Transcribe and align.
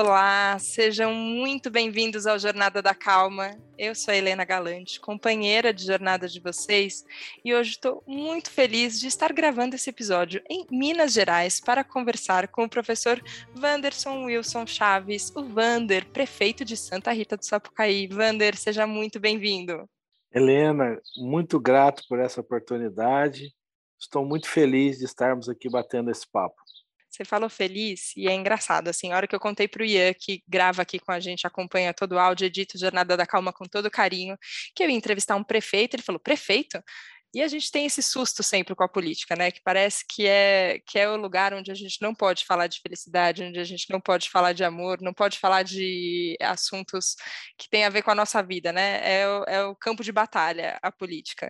Olá, 0.00 0.56
sejam 0.60 1.12
muito 1.12 1.72
bem-vindos 1.72 2.24
ao 2.24 2.38
Jornada 2.38 2.80
da 2.80 2.94
Calma. 2.94 3.58
Eu 3.76 3.96
sou 3.96 4.14
a 4.14 4.16
Helena 4.16 4.44
Galante, 4.44 5.00
companheira 5.00 5.74
de 5.74 5.84
jornada 5.84 6.28
de 6.28 6.38
vocês, 6.38 7.04
e 7.44 7.52
hoje 7.52 7.70
estou 7.70 8.04
muito 8.06 8.48
feliz 8.48 9.00
de 9.00 9.08
estar 9.08 9.32
gravando 9.32 9.74
esse 9.74 9.90
episódio 9.90 10.40
em 10.48 10.64
Minas 10.70 11.12
Gerais 11.12 11.60
para 11.60 11.82
conversar 11.82 12.46
com 12.46 12.62
o 12.62 12.68
professor 12.68 13.20
Wanderson 13.60 14.26
Wilson 14.26 14.68
Chaves, 14.68 15.32
o 15.34 15.42
Vander, 15.42 16.06
prefeito 16.10 16.64
de 16.64 16.76
Santa 16.76 17.10
Rita 17.10 17.36
do 17.36 17.44
Sapucaí. 17.44 18.06
Vander, 18.06 18.56
seja 18.56 18.86
muito 18.86 19.18
bem-vindo. 19.18 19.84
Helena, 20.32 20.96
muito 21.16 21.58
grato 21.58 22.04
por 22.08 22.20
essa 22.20 22.40
oportunidade. 22.40 23.52
Estou 23.98 24.24
muito 24.24 24.48
feliz 24.48 24.98
de 24.98 25.06
estarmos 25.06 25.48
aqui 25.48 25.68
batendo 25.68 26.08
esse 26.08 26.24
papo. 26.30 26.67
Você 27.10 27.24
falou 27.24 27.48
feliz 27.48 28.12
e 28.16 28.28
é 28.28 28.34
engraçado, 28.34 28.88
assim, 28.88 29.12
a 29.12 29.16
hora 29.16 29.26
que 29.26 29.34
eu 29.34 29.40
contei 29.40 29.66
para 29.66 29.82
o 29.82 29.86
Ian, 29.86 30.12
que 30.14 30.42
grava 30.46 30.82
aqui 30.82 30.98
com 30.98 31.10
a 31.10 31.18
gente, 31.18 31.46
acompanha 31.46 31.94
todo 31.94 32.12
o 32.12 32.18
áudio, 32.18 32.46
edita 32.46 32.78
Jornada 32.78 33.16
da 33.16 33.26
Calma 33.26 33.52
com 33.52 33.64
todo 33.64 33.90
carinho, 33.90 34.36
que 34.74 34.82
eu 34.82 34.90
ia 34.90 34.96
entrevistar 34.96 35.34
um 35.34 35.42
prefeito, 35.42 35.94
ele 35.96 36.02
falou, 36.02 36.20
prefeito? 36.20 36.82
E 37.38 37.42
a 37.42 37.46
gente 37.46 37.70
tem 37.70 37.86
esse 37.86 38.02
susto 38.02 38.42
sempre 38.42 38.74
com 38.74 38.82
a 38.82 38.88
política, 38.88 39.36
né? 39.36 39.52
Que 39.52 39.60
parece 39.62 40.04
que 40.08 40.26
é, 40.26 40.80
que 40.84 40.98
é 40.98 41.08
o 41.08 41.16
lugar 41.16 41.54
onde 41.54 41.70
a 41.70 41.74
gente 41.74 42.02
não 42.02 42.12
pode 42.12 42.44
falar 42.44 42.66
de 42.66 42.80
felicidade, 42.80 43.44
onde 43.44 43.60
a 43.60 43.64
gente 43.64 43.88
não 43.90 44.00
pode 44.00 44.28
falar 44.28 44.52
de 44.52 44.64
amor, 44.64 45.00
não 45.00 45.14
pode 45.14 45.38
falar 45.38 45.62
de 45.62 46.36
assuntos 46.42 47.14
que 47.56 47.68
têm 47.70 47.84
a 47.84 47.90
ver 47.90 48.02
com 48.02 48.10
a 48.10 48.14
noxa 48.16 48.42
vida, 48.42 48.72
né? 48.72 49.00
É, 49.04 49.22
é 49.46 49.62
o 49.62 49.76
campo 49.76 50.02
de 50.02 50.10
batalha, 50.10 50.80
a 50.82 50.90
política. 50.90 51.48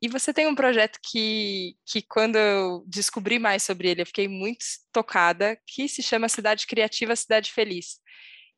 E 0.00 0.08
você 0.08 0.32
tem 0.32 0.46
um 0.46 0.54
projeto 0.54 0.98
que, 1.02 1.76
que, 1.84 2.00
quando 2.00 2.36
eu 2.36 2.82
descobri 2.86 3.38
mais 3.38 3.62
sobre 3.62 3.90
ele, 3.90 4.00
eu 4.00 4.06
fiquei 4.06 4.28
muito 4.28 4.64
tocada, 4.90 5.58
que 5.66 5.90
se 5.90 6.02
chama 6.02 6.30
Cidade 6.30 6.66
Criativa, 6.66 7.14
Cidade 7.14 7.52
Feliz. 7.52 8.00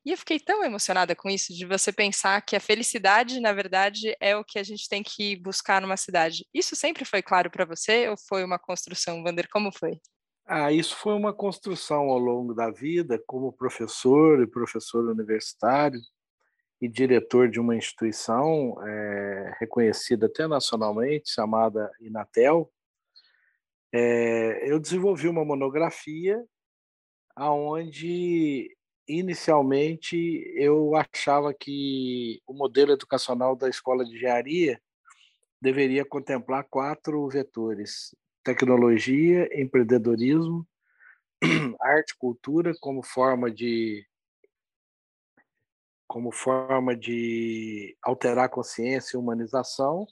E 0.04 0.12
eu 0.12 0.16
fiquei 0.16 0.40
tão 0.40 0.64
emocionada 0.64 1.14
com 1.14 1.28
isso, 1.28 1.52
de 1.52 1.66
você 1.66 1.92
pensar 1.92 2.40
que 2.40 2.56
a 2.56 2.60
felicidade, 2.60 3.38
na 3.38 3.52
verdade, 3.52 4.16
é 4.18 4.34
o 4.34 4.44
que 4.44 4.58
a 4.58 4.62
gente 4.62 4.88
tem 4.88 5.02
que 5.02 5.36
buscar 5.36 5.80
numa 5.82 5.96
cidade. 5.96 6.46
Isso 6.54 6.74
sempre 6.74 7.04
foi 7.04 7.22
claro 7.22 7.50
para 7.50 7.66
você 7.66 8.08
ou 8.08 8.16
foi 8.16 8.42
uma 8.42 8.58
construção, 8.58 9.22
Wander? 9.22 9.48
Como 9.50 9.70
foi? 9.70 10.00
Ah, 10.46 10.72
isso 10.72 10.96
foi 10.96 11.12
uma 11.12 11.32
construção 11.32 12.08
ao 12.08 12.18
longo 12.18 12.54
da 12.54 12.70
vida, 12.70 13.22
como 13.26 13.52
professor 13.52 14.42
e 14.42 14.46
professor 14.46 15.04
universitário 15.04 16.00
e 16.80 16.88
diretor 16.88 17.50
de 17.50 17.60
uma 17.60 17.76
instituição 17.76 18.74
é, 18.86 19.54
reconhecida 19.60 20.26
até 20.26 20.48
nacionalmente, 20.48 21.30
chamada 21.30 21.90
Inatel, 22.00 22.72
é, 23.92 24.70
eu 24.70 24.78
desenvolvi 24.78 25.28
uma 25.28 25.44
monografia 25.44 26.42
aonde 27.36 28.74
inicialmente 29.19 30.16
eu 30.55 30.94
achava 30.94 31.53
que 31.53 32.41
o 32.47 32.53
modelo 32.53 32.92
educacional 32.92 33.56
da 33.56 33.69
escola 33.69 34.05
de 34.05 34.14
engenharia 34.16 34.80
deveria 35.61 36.05
contemplar 36.05 36.64
quatro 36.70 37.28
vetores: 37.28 38.14
tecnologia, 38.44 39.48
empreendedorismo, 39.53 40.66
arte, 41.81 42.16
cultura 42.16 42.72
como 42.81 43.03
forma 43.03 43.50
de 43.50 44.06
como 46.06 46.33
forma 46.33 46.97
de 46.97 47.97
alterar 48.03 48.47
a 48.47 48.48
consciência 48.48 49.16
e 49.16 49.20
humanização, 49.20 50.06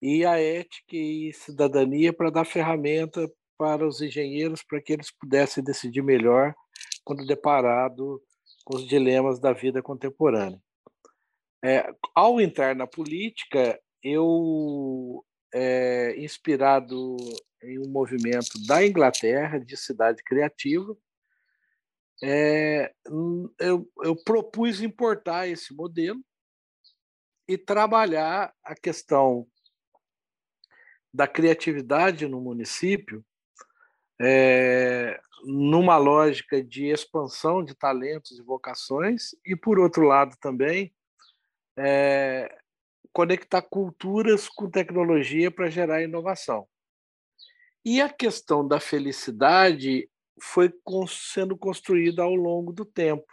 e 0.00 0.24
a 0.24 0.38
ética 0.38 0.96
e 0.96 1.32
cidadania 1.32 2.12
para 2.12 2.30
dar 2.30 2.44
ferramenta 2.44 3.28
para 3.58 3.86
os 3.86 4.00
engenheiros 4.00 4.62
para 4.62 4.80
que 4.80 4.92
eles 4.92 5.10
pudessem 5.10 5.64
decidir 5.64 6.02
melhor 6.02 6.54
quando 7.06 7.24
deparado 7.24 8.20
com 8.64 8.76
os 8.76 8.86
dilemas 8.86 9.38
da 9.38 9.52
vida 9.52 9.80
contemporânea. 9.80 10.60
É, 11.64 11.94
ao 12.12 12.40
entrar 12.40 12.74
na 12.74 12.84
política, 12.84 13.80
eu, 14.02 15.24
é, 15.54 16.16
inspirado 16.18 17.16
em 17.62 17.78
um 17.78 17.88
movimento 17.88 18.60
da 18.66 18.84
Inglaterra 18.84 19.58
de 19.60 19.76
cidade 19.76 20.20
criativa, 20.24 20.96
é, 22.24 22.92
eu, 23.60 23.88
eu 24.02 24.16
propus 24.24 24.80
importar 24.80 25.46
esse 25.46 25.72
modelo 25.72 26.20
e 27.46 27.56
trabalhar 27.56 28.52
a 28.64 28.74
questão 28.74 29.46
da 31.14 31.28
criatividade 31.28 32.26
no 32.26 32.40
município 32.40 33.24
é, 34.20 35.20
numa 35.46 35.96
lógica 35.96 36.62
de 36.62 36.86
expansão 36.86 37.64
de 37.64 37.74
talentos 37.74 38.36
e 38.36 38.42
vocações 38.42 39.30
e, 39.44 39.54
por 39.54 39.78
outro 39.78 40.02
lado, 40.02 40.36
também 40.40 40.92
é, 41.78 42.58
conectar 43.12 43.62
culturas 43.62 44.48
com 44.48 44.68
tecnologia 44.68 45.50
para 45.50 45.70
gerar 45.70 46.02
inovação. 46.02 46.66
E 47.84 48.00
a 48.00 48.08
questão 48.08 48.66
da 48.66 48.80
felicidade 48.80 50.10
foi 50.42 50.74
sendo 51.08 51.56
construída 51.56 52.24
ao 52.24 52.34
longo 52.34 52.72
do 52.72 52.84
tempo. 52.84 53.32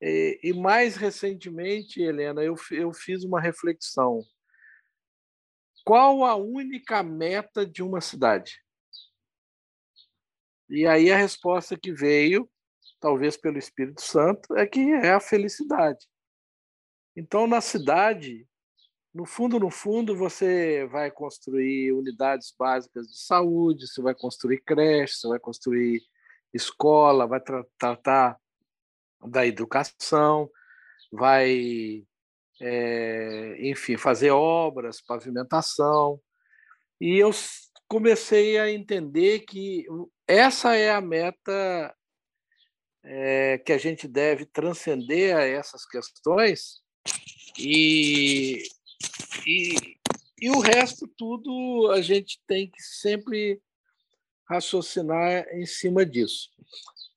E, 0.00 0.38
e 0.44 0.52
mais 0.52 0.94
recentemente, 0.94 2.00
Helena, 2.00 2.42
eu, 2.42 2.54
eu 2.70 2.92
fiz 2.92 3.24
uma 3.24 3.40
reflexão. 3.40 4.20
Qual 5.84 6.24
a 6.24 6.36
única 6.36 7.02
meta 7.02 7.66
de 7.66 7.82
uma 7.82 8.00
cidade? 8.00 8.62
E 10.68 10.86
aí 10.86 11.10
a 11.10 11.16
resposta 11.16 11.78
que 11.78 11.92
veio, 11.92 12.48
talvez 13.00 13.36
pelo 13.36 13.58
Espírito 13.58 14.02
Santo, 14.02 14.54
é 14.56 14.66
que 14.66 14.80
é 14.80 15.12
a 15.12 15.20
felicidade. 15.20 16.06
Então, 17.16 17.46
na 17.46 17.60
cidade, 17.60 18.46
no 19.12 19.24
fundo, 19.24 19.58
no 19.58 19.70
fundo, 19.70 20.14
você 20.14 20.86
vai 20.86 21.10
construir 21.10 21.92
unidades 21.92 22.54
básicas 22.56 23.08
de 23.08 23.18
saúde, 23.18 23.88
você 23.88 24.00
vai 24.00 24.14
construir 24.14 24.60
creche, 24.60 25.14
você 25.14 25.28
vai 25.28 25.38
construir 25.38 26.02
escola, 26.52 27.26
vai 27.26 27.40
tra 27.40 27.64
tratar 27.78 28.38
da 29.26 29.46
educação, 29.46 30.48
vai, 31.10 32.04
é, 32.60 33.56
enfim, 33.68 33.96
fazer 33.96 34.30
obras, 34.30 35.00
pavimentação. 35.00 36.20
E 37.00 37.16
eu 37.16 37.30
comecei 37.88 38.58
a 38.58 38.70
entender 38.70 39.40
que 39.40 39.86
essa 40.28 40.76
é 40.76 40.90
a 40.90 41.00
meta 41.00 41.96
é, 43.02 43.58
que 43.58 43.72
a 43.72 43.78
gente 43.78 44.06
deve 44.06 44.44
transcender 44.44 45.34
a 45.34 45.42
essas 45.42 45.86
questões 45.86 46.82
e 47.58 48.62
e, 49.46 49.96
e 50.40 50.50
o 50.50 50.60
resto 50.60 51.08
tudo 51.16 51.90
a 51.90 52.02
gente 52.02 52.38
tem 52.46 52.70
que 52.70 52.82
sempre 52.82 53.60
raciocinar 54.48 55.46
em 55.52 55.66
cima 55.66 56.04
disso. 56.04 56.50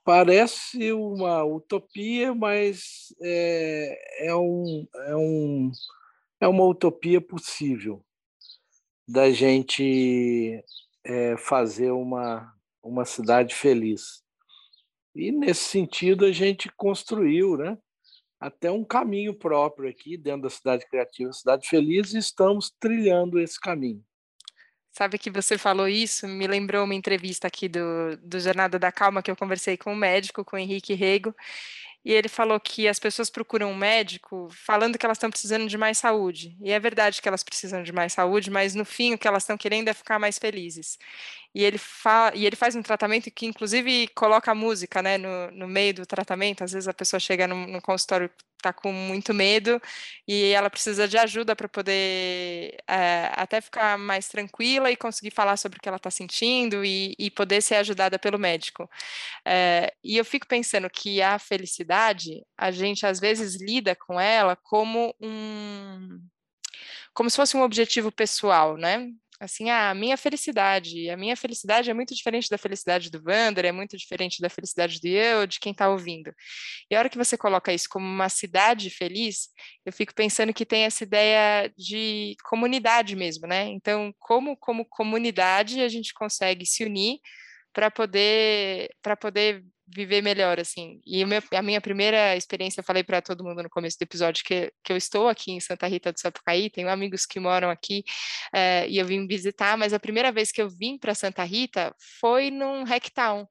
Parece 0.04 0.92
uma 0.94 1.44
utopia, 1.44 2.34
mas 2.34 3.14
é, 3.22 4.28
é, 4.28 4.36
um, 4.36 4.88
é, 4.96 5.16
um, 5.16 5.72
é 6.40 6.48
uma 6.48 6.66
utopia 6.66 7.22
possível 7.22 8.04
da 9.08 9.30
gente 9.32 10.64
é, 11.04 11.38
fazer 11.38 11.92
uma, 11.92 12.54
uma 12.84 13.06
cidade 13.06 13.56
feliz. 13.56 14.24
E, 15.16 15.32
nesse 15.32 15.64
sentido, 15.66 16.26
a 16.26 16.32
gente 16.32 16.72
construiu, 16.76 17.58
né? 17.58 17.78
até 18.42 18.72
um 18.72 18.84
caminho 18.84 19.36
próprio 19.36 19.88
aqui 19.88 20.18
dentro 20.18 20.42
da 20.42 20.50
cidade 20.50 20.84
criativa, 20.90 21.32
cidade 21.32 21.70
feliz, 21.70 22.12
e 22.14 22.18
estamos 22.18 22.74
trilhando 22.80 23.40
esse 23.40 23.60
caminho. 23.60 24.04
Sabe 24.92 25.20
que 25.20 25.30
você 25.30 25.58
falou 25.60 25.88
isso, 25.88 26.28
me 26.28 26.48
lembrou 26.48 26.84
uma 26.84 26.96
entrevista 26.96 27.48
aqui 27.48 27.70
do, 27.70 28.18
do 28.18 28.40
Jornada 28.40 28.80
da 28.80 28.92
Calma 28.92 29.22
que 29.22 29.30
eu 29.30 29.36
conversei 29.36 29.78
com 29.78 29.94
um 29.94 29.96
médico, 29.96 30.44
com 30.44 30.56
o 30.56 30.60
Henrique 30.60 30.96
Rego, 30.96 31.34
e 32.04 32.12
ele 32.12 32.28
falou 32.28 32.60
que 32.60 32.88
as 32.88 32.98
pessoas 32.98 33.30
procuram 33.30 33.72
um 33.72 33.76
médico 33.76 34.50
falando 34.52 34.98
que 34.98 35.06
elas 35.06 35.18
estão 35.18 35.30
precisando 35.30 35.68
de 35.68 35.78
mais 35.78 36.00
saúde. 36.00 36.58
E 36.60 36.72
é 36.72 36.80
verdade 36.80 37.22
que 37.22 37.28
elas 37.28 37.44
precisam 37.44 37.84
de 37.84 37.92
mais 37.92 38.14
saúde, 38.14 38.50
mas 38.50 38.74
no 38.74 38.84
fim 38.84 39.14
o 39.14 39.18
que 39.18 39.28
elas 39.28 39.44
estão 39.44 39.56
querendo 39.56 39.88
é 39.88 39.94
ficar 39.94 40.18
mais 40.18 40.40
felizes. 40.40 40.98
E 41.54 41.64
ele, 41.64 41.78
fa 41.78 42.32
e 42.34 42.46
ele 42.46 42.56
faz 42.56 42.76
um 42.76 42.82
tratamento 42.82 43.30
que, 43.30 43.46
inclusive, 43.46 44.08
coloca 44.16 44.56
música 44.56 45.02
né, 45.02 45.18
no, 45.18 45.52
no 45.52 45.68
meio 45.68 45.94
do 45.94 46.06
tratamento. 46.06 46.64
Às 46.64 46.72
vezes 46.72 46.88
a 46.88 46.94
pessoa 46.94 47.20
chega 47.20 47.46
no, 47.48 47.68
no 47.68 47.82
consultório 47.82 48.32
está 48.62 48.72
com 48.72 48.92
muito 48.94 49.34
medo 49.34 49.82
e 50.28 50.52
ela 50.52 50.70
precisa 50.70 51.08
de 51.08 51.18
ajuda 51.18 51.56
para 51.56 51.68
poder 51.68 52.78
é, 52.88 53.32
até 53.34 53.60
ficar 53.60 53.98
mais 53.98 54.28
tranquila 54.28 54.92
e 54.92 54.96
conseguir 54.96 55.32
falar 55.32 55.58
sobre 55.58 55.78
o 55.78 55.82
que 55.82 55.90
ela 55.90 55.98
está 55.98 56.12
sentindo 56.12 56.86
e, 56.86 57.16
e, 57.20 57.30
poder 57.32 57.62
ser 57.62 57.76
ajudada 57.76 58.18
pelo 58.20 58.40
médico. 58.40 58.90
É, 59.46 59.94
e 60.04 60.18
eu 60.18 60.26
fico 60.26 60.48
pensando 60.48 60.90
que 60.90 61.22
a 61.22 61.38
felicidade, 61.40 62.44
a 62.58 62.72
gente 62.72 63.06
às 63.06 63.20
vezes 63.20 63.60
lida 63.62 63.96
com 63.96 64.20
ela 64.20 64.56
como 64.56 65.14
um 65.20 66.20
como 67.14 67.30
se 67.30 67.36
fosse 67.36 67.58
um 67.58 67.62
objetivo 67.62 68.12
pessoal, 68.12 68.78
né? 68.78 69.12
Assim, 69.42 69.72
ah, 69.72 69.90
a 69.90 69.96
minha 69.96 70.16
felicidade, 70.16 71.10
a 71.10 71.18
minha 71.18 71.36
felicidade 71.36 71.90
é 71.90 71.94
muito 71.94 72.14
diferente 72.14 72.48
da 72.48 72.60
felicidade 72.60 73.10
do 73.10 73.22
Wander, 73.26 73.66
é 73.66 73.72
muito 73.72 73.98
diferente 73.98 74.40
da 74.40 74.50
felicidade 74.50 75.02
do 75.02 75.08
eu, 75.08 75.48
de 75.48 75.60
quem 75.60 75.72
está 75.72 75.90
ouvindo. 75.90 76.32
E 76.90 76.96
a 76.96 77.00
hora 77.00 77.10
que 77.10 77.18
você 77.18 77.36
coloca 77.36 77.74
isso 77.74 77.88
como 77.90 78.06
uma 78.06 78.30
cidade 78.30 78.92
feliz, 78.92 79.50
eu 79.84 79.92
fico 79.92 80.14
pensando 80.14 80.54
que 80.54 80.66
tem 80.66 80.84
essa 80.84 81.04
ideia 81.04 81.74
de 81.76 82.36
comunidade 82.44 83.16
mesmo, 83.16 83.48
né? 83.48 83.64
Então, 83.70 84.14
como 84.20 84.56
como 84.56 84.86
comunidade 84.86 85.82
a 85.82 85.90
gente 85.90 86.14
consegue 86.14 86.66
se 86.66 86.84
unir 86.86 87.20
para 87.74 87.90
poder 87.90 88.90
para 89.02 89.18
poder 89.18 89.64
viver 89.94 90.22
melhor, 90.22 90.60
assim. 90.60 91.02
E 91.06 91.24
a 91.54 91.62
minha 91.62 91.82
primeira 91.82 92.36
experiência, 92.36 92.80
eu 92.80 92.84
falei 92.84 93.04
para 93.04 93.22
todo 93.22 93.44
mundo 93.44 93.64
no 93.64 93.70
começo 93.70 93.98
do 93.98 94.04
episódio 94.04 94.44
que, 94.44 94.72
que 94.84 94.92
eu 94.92 94.98
estou 94.98 95.28
aqui 95.28 95.52
em 95.52 95.60
Santa 95.60 95.88
Rita 95.88 96.12
do 96.12 96.20
Sapucaí, 96.20 96.70
tenho 96.70 96.90
amigos 96.90 97.26
que 97.26 97.40
moram 97.40 97.70
aqui 97.70 98.04
é, 98.54 98.88
e 98.88 98.98
eu 98.98 99.06
vim 99.06 99.28
visitar, 99.28 99.78
mas 99.78 99.94
a 99.94 100.00
primeira 100.00 100.32
vez 100.32 100.52
que 100.52 100.62
eu 100.62 100.70
vim 100.70 100.98
para 100.98 101.16
Santa 101.16 101.44
Rita 101.44 101.94
foi 102.20 102.50
num 102.52 102.84
Hacktown, 102.84 103.48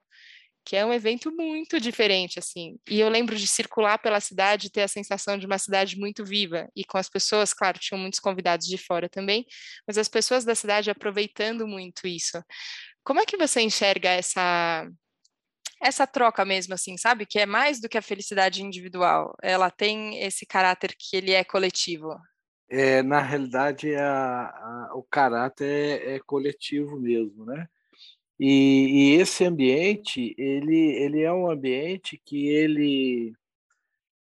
que 0.65 0.77
é 0.77 0.85
um 0.85 0.93
evento 0.93 1.33
muito 1.35 1.81
diferente, 1.81 2.39
assim. 2.39 2.79
E 2.89 3.01
eu 3.01 3.09
lembro 3.09 3.37
de 3.37 3.47
circular 3.47 3.99
pela 3.99 4.21
cidade 4.21 4.67
e 4.67 4.71
ter 4.71 4.83
a 4.83 4.89
sensação 4.89 5.39
de 5.39 5.47
uma 5.47 5.59
cidade 5.59 5.99
muito 5.99 6.25
viva. 6.25 6.69
E 6.77 6.85
com 6.85 6.99
as 6.99 7.09
pessoas, 7.09 7.53
claro, 7.53 7.79
tinham 7.79 8.01
muitos 8.01 8.21
convidados 8.21 8.67
de 8.67 8.79
fora 8.79 9.09
também, 9.09 9.45
mas 9.87 9.99
as 9.99 10.09
pessoas 10.09 10.45
da 10.45 10.55
cidade 10.55 10.91
aproveitando 10.91 11.67
muito 11.67 12.07
isso. 12.07 12.43
Como 13.03 13.21
é 13.21 13.27
que 13.27 13.37
você 13.37 13.61
enxerga 13.63 14.11
essa 14.11 14.89
essa 15.81 16.07
troca 16.07 16.45
mesmo, 16.45 16.75
assim, 16.75 16.97
sabe? 16.97 17.25
Que 17.25 17.39
é 17.39 17.47
mais 17.47 17.81
do 17.81 17.89
que 17.89 17.97
a 17.97 18.03
felicidade 18.03 18.63
individual. 18.63 19.35
Ela 19.43 19.71
tem 19.71 20.23
esse 20.23 20.45
caráter 20.45 20.95
que 20.99 21.17
ele 21.17 21.33
é 21.33 21.43
coletivo. 21.43 22.17
É, 22.69 23.03
na 23.03 23.21
realidade, 23.21 23.95
a, 23.97 24.43
a, 24.43 24.91
o 24.95 25.03
caráter 25.03 25.67
é, 25.67 26.15
é, 26.17 26.21
coletivo 26.21 27.01
mesmo, 27.01 27.45
né? 27.45 27.67
E, 28.39 29.15
e, 29.17 29.21
esse 29.21 29.45
ambiente, 29.45 30.35
ele, 30.39 30.95
ele 30.97 31.23
é 31.23 31.33
um 31.33 31.51
ambiente 31.51 32.21
que 32.25 32.49
ele, 32.49 33.35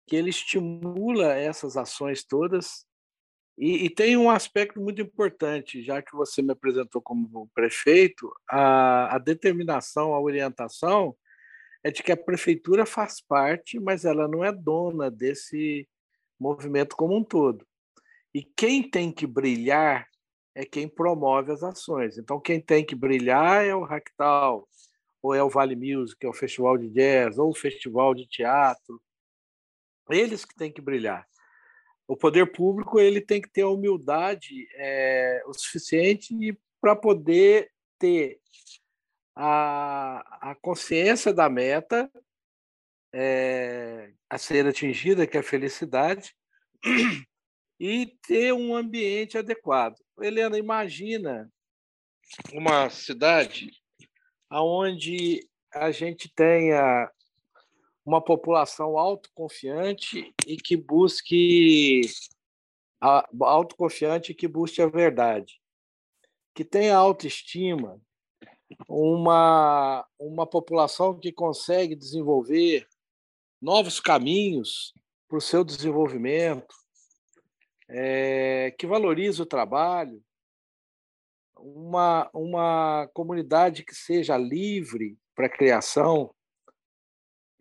que 0.06 0.16
ele 0.16 0.30
estimula 0.30 1.34
essas 1.34 1.76
ações 1.76 2.24
todas 2.24 2.86
e, 3.58 3.86
e, 3.86 3.90
tem 3.90 4.16
um 4.16 4.30
aspecto 4.30 4.80
muito 4.80 5.02
importante, 5.02 5.82
já 5.82 6.00
que 6.02 6.16
você 6.16 6.44
me 6.44 6.52
apresentou 6.52 7.02
como 7.02 7.50
prefeito, 7.56 8.32
a, 8.48 9.16
a 9.16 9.18
determinação, 9.18 10.14
a 10.14 10.22
orientação 10.22 11.16
é 11.88 11.92
de 11.92 12.04
que 12.04 12.12
a 12.12 12.18
prefeitura 12.18 12.86
faz 12.86 13.22
parte, 13.22 13.80
mas 13.80 14.04
ela 14.04 14.28
não 14.28 14.44
é 14.44 14.52
dona 14.52 15.10
desse 15.10 15.88
movimento 16.38 16.98
como 16.98 17.16
um 17.16 17.24
todo. 17.24 17.66
E 18.34 18.44
quem 18.44 18.84
tem 18.84 19.10
que 19.10 19.26
brilhar 19.26 20.06
é 20.54 20.66
quem 20.66 20.86
promove 20.86 21.54
as 21.54 21.64
ações. 21.64 22.18
Então, 22.18 22.42
quem 22.42 22.60
tem 22.60 22.86
que 22.86 22.94
brilhar 22.94 23.64
é 23.66 23.74
o 23.74 23.86
Ractal, 23.86 24.68
ou 25.22 25.34
é 25.34 25.42
o 25.42 25.50
Vale 25.50 25.78
Music, 25.78 26.26
é 26.26 26.28
o 26.28 26.34
Festival 26.34 26.78
de 26.78 26.90
Jazz, 26.90 27.38
ou 27.38 27.52
o 27.52 27.56
Festival 27.56 28.14
de 28.14 28.28
Teatro. 28.28 29.02
Eles 30.10 30.44
que 30.44 30.56
têm 30.56 30.72
que 30.72 30.82
brilhar. 30.82 31.26
O 32.06 32.18
poder 32.18 32.52
público 32.52 33.00
ele 33.00 33.22
tem 33.22 33.42
que 33.42 33.50
ter 33.50 33.62
a 33.62 33.70
humildade 33.70 34.68
é, 34.74 35.42
o 35.48 35.54
suficiente 35.54 36.36
para 36.82 36.98
poder 36.98 37.72
ter 37.98 38.42
a, 39.40 40.50
a 40.50 40.56
consciência 40.56 41.32
da 41.32 41.48
meta 41.48 42.12
é, 43.14 44.12
a 44.28 44.38
ser 44.40 44.66
atingida, 44.66 45.28
que 45.28 45.38
é 45.38 45.42
a 45.42 45.44
felicidade, 45.44 46.36
e 47.80 48.08
ter 48.28 48.52
um 48.52 48.76
ambiente 48.76 49.38
adequado. 49.38 49.96
Helena, 50.20 50.58
imagina 50.58 51.52
uma 52.52 52.90
cidade 52.90 53.72
onde 54.52 55.48
a 55.72 55.92
gente 55.92 56.34
tenha 56.34 57.12
uma 58.04 58.24
população 58.24 58.98
autoconfiante 58.98 60.34
e 60.48 60.58
que 60.58 60.76
busque 60.76 62.02
a, 63.00 63.28
autoconfiante 63.42 64.34
que 64.34 64.48
busque 64.48 64.82
a 64.82 64.88
verdade, 64.88 65.62
que 66.56 66.66
tenha 66.66 66.96
autoestima, 66.96 68.02
uma, 68.88 70.06
uma 70.20 70.46
população 70.46 71.18
que 71.20 71.32
consegue 71.32 71.96
desenvolver 71.96 72.88
novos 73.62 74.00
caminhos 74.00 74.94
para 75.28 75.38
o 75.38 75.42
seu 75.42 75.64
desenvolvimento, 75.64 76.76
é, 77.90 78.72
que 78.78 78.86
valoriza 78.86 79.44
o 79.44 79.48
trabalho, 79.48 80.24
uma, 81.58 82.30
uma 82.34 83.10
comunidade 83.14 83.84
que 83.84 83.96
seja 83.96 84.38
livre 84.38 85.18
para 85.36 85.48
a 85.48 85.50
criação, 85.50 86.34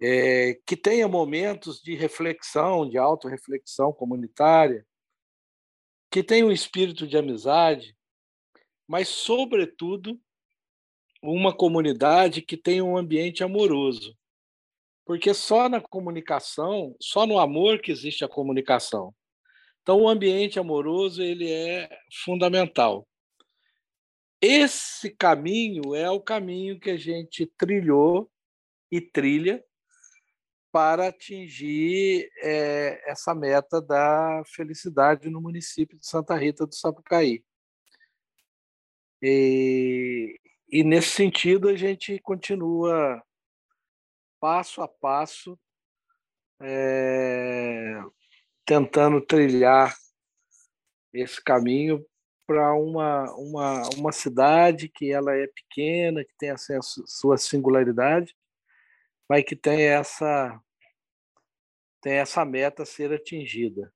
é, 0.01 0.61
que 0.67 0.77
tenha 0.77 1.09
momentos 1.09 1.81
de 1.81 1.95
reflexão, 1.95 2.89
de 2.89 2.99
autorreflexão 2.99 3.93
comunitária, 3.93 4.87
que 6.11 6.23
tenha 6.23 6.47
um 6.47 6.53
espírito 6.53 7.07
de 7.07 7.17
amizade, 7.17 7.97
mas, 8.87 9.09
sobretudo, 9.09 10.21
uma 11.23 11.55
comunidade 11.55 12.43
que 12.43 12.57
tenha 12.57 12.85
um 12.85 12.97
ambiente 12.97 13.43
amoroso. 13.43 14.17
Porque 15.05 15.33
só 15.33 15.69
na 15.69 15.81
comunicação, 15.81 16.97
só 17.01 17.27
no 17.27 17.39
amor 17.39 17.81
que 17.81 17.93
existe 17.93 18.25
a 18.25 18.29
comunicação. 18.29 19.15
Então, 19.83 20.01
o 20.03 20.09
ambiente 20.09 20.59
amoroso 20.59 21.23
ele 21.23 21.51
é 21.51 21.89
fundamental. 22.25 23.07
Esse 24.41 25.11
caminho 25.11 25.95
é 25.95 26.11
o 26.11 26.21
caminho 26.21 26.79
que 26.79 26.91
a 26.91 26.97
gente 26.97 27.47
trilhou 27.57 28.31
e 28.91 29.01
trilha 29.01 29.65
para 30.73 31.09
atingir 31.09 32.29
é, 32.43 33.11
essa 33.11 33.35
meta 33.35 33.81
da 33.81 34.43
felicidade 34.55 35.31
no 35.31 35.41
município 35.41 35.99
de 35.99 36.07
Santa 36.07 36.37
Rita 36.37 36.67
do 36.67 36.75
Sapucaí. 36.75 37.43
E, 39.23 40.39
e 40.69 40.83
nesse 40.83 41.11
sentido, 41.11 41.69
a 41.69 41.77
gente 41.77 42.19
continua 42.21 43.23
passo 44.41 44.83
a 44.83 44.89
passo 44.89 45.59
é, 46.61 48.01
tentando 48.65 49.21
trilhar 49.21 49.95
esse 51.13 51.43
caminho 51.43 52.05
para 52.47 52.75
uma, 52.75 53.33
uma, 53.35 53.89
uma 53.97 54.13
cidade 54.13 54.89
que 54.89 55.13
ela 55.13 55.35
é 55.35 55.47
pequena, 55.49 56.25
que 56.25 56.33
tem 56.39 56.51
a 56.51 56.57
sua 56.57 57.37
singularidade, 57.37 58.35
mas 59.29 59.45
que 59.45 59.57
tem 59.57 59.83
essa, 59.83 60.61
tem 62.01 62.15
essa 62.15 62.45
meta 62.45 62.85
a 62.85 62.87
ser 62.87 63.13
atingida. 63.13 63.93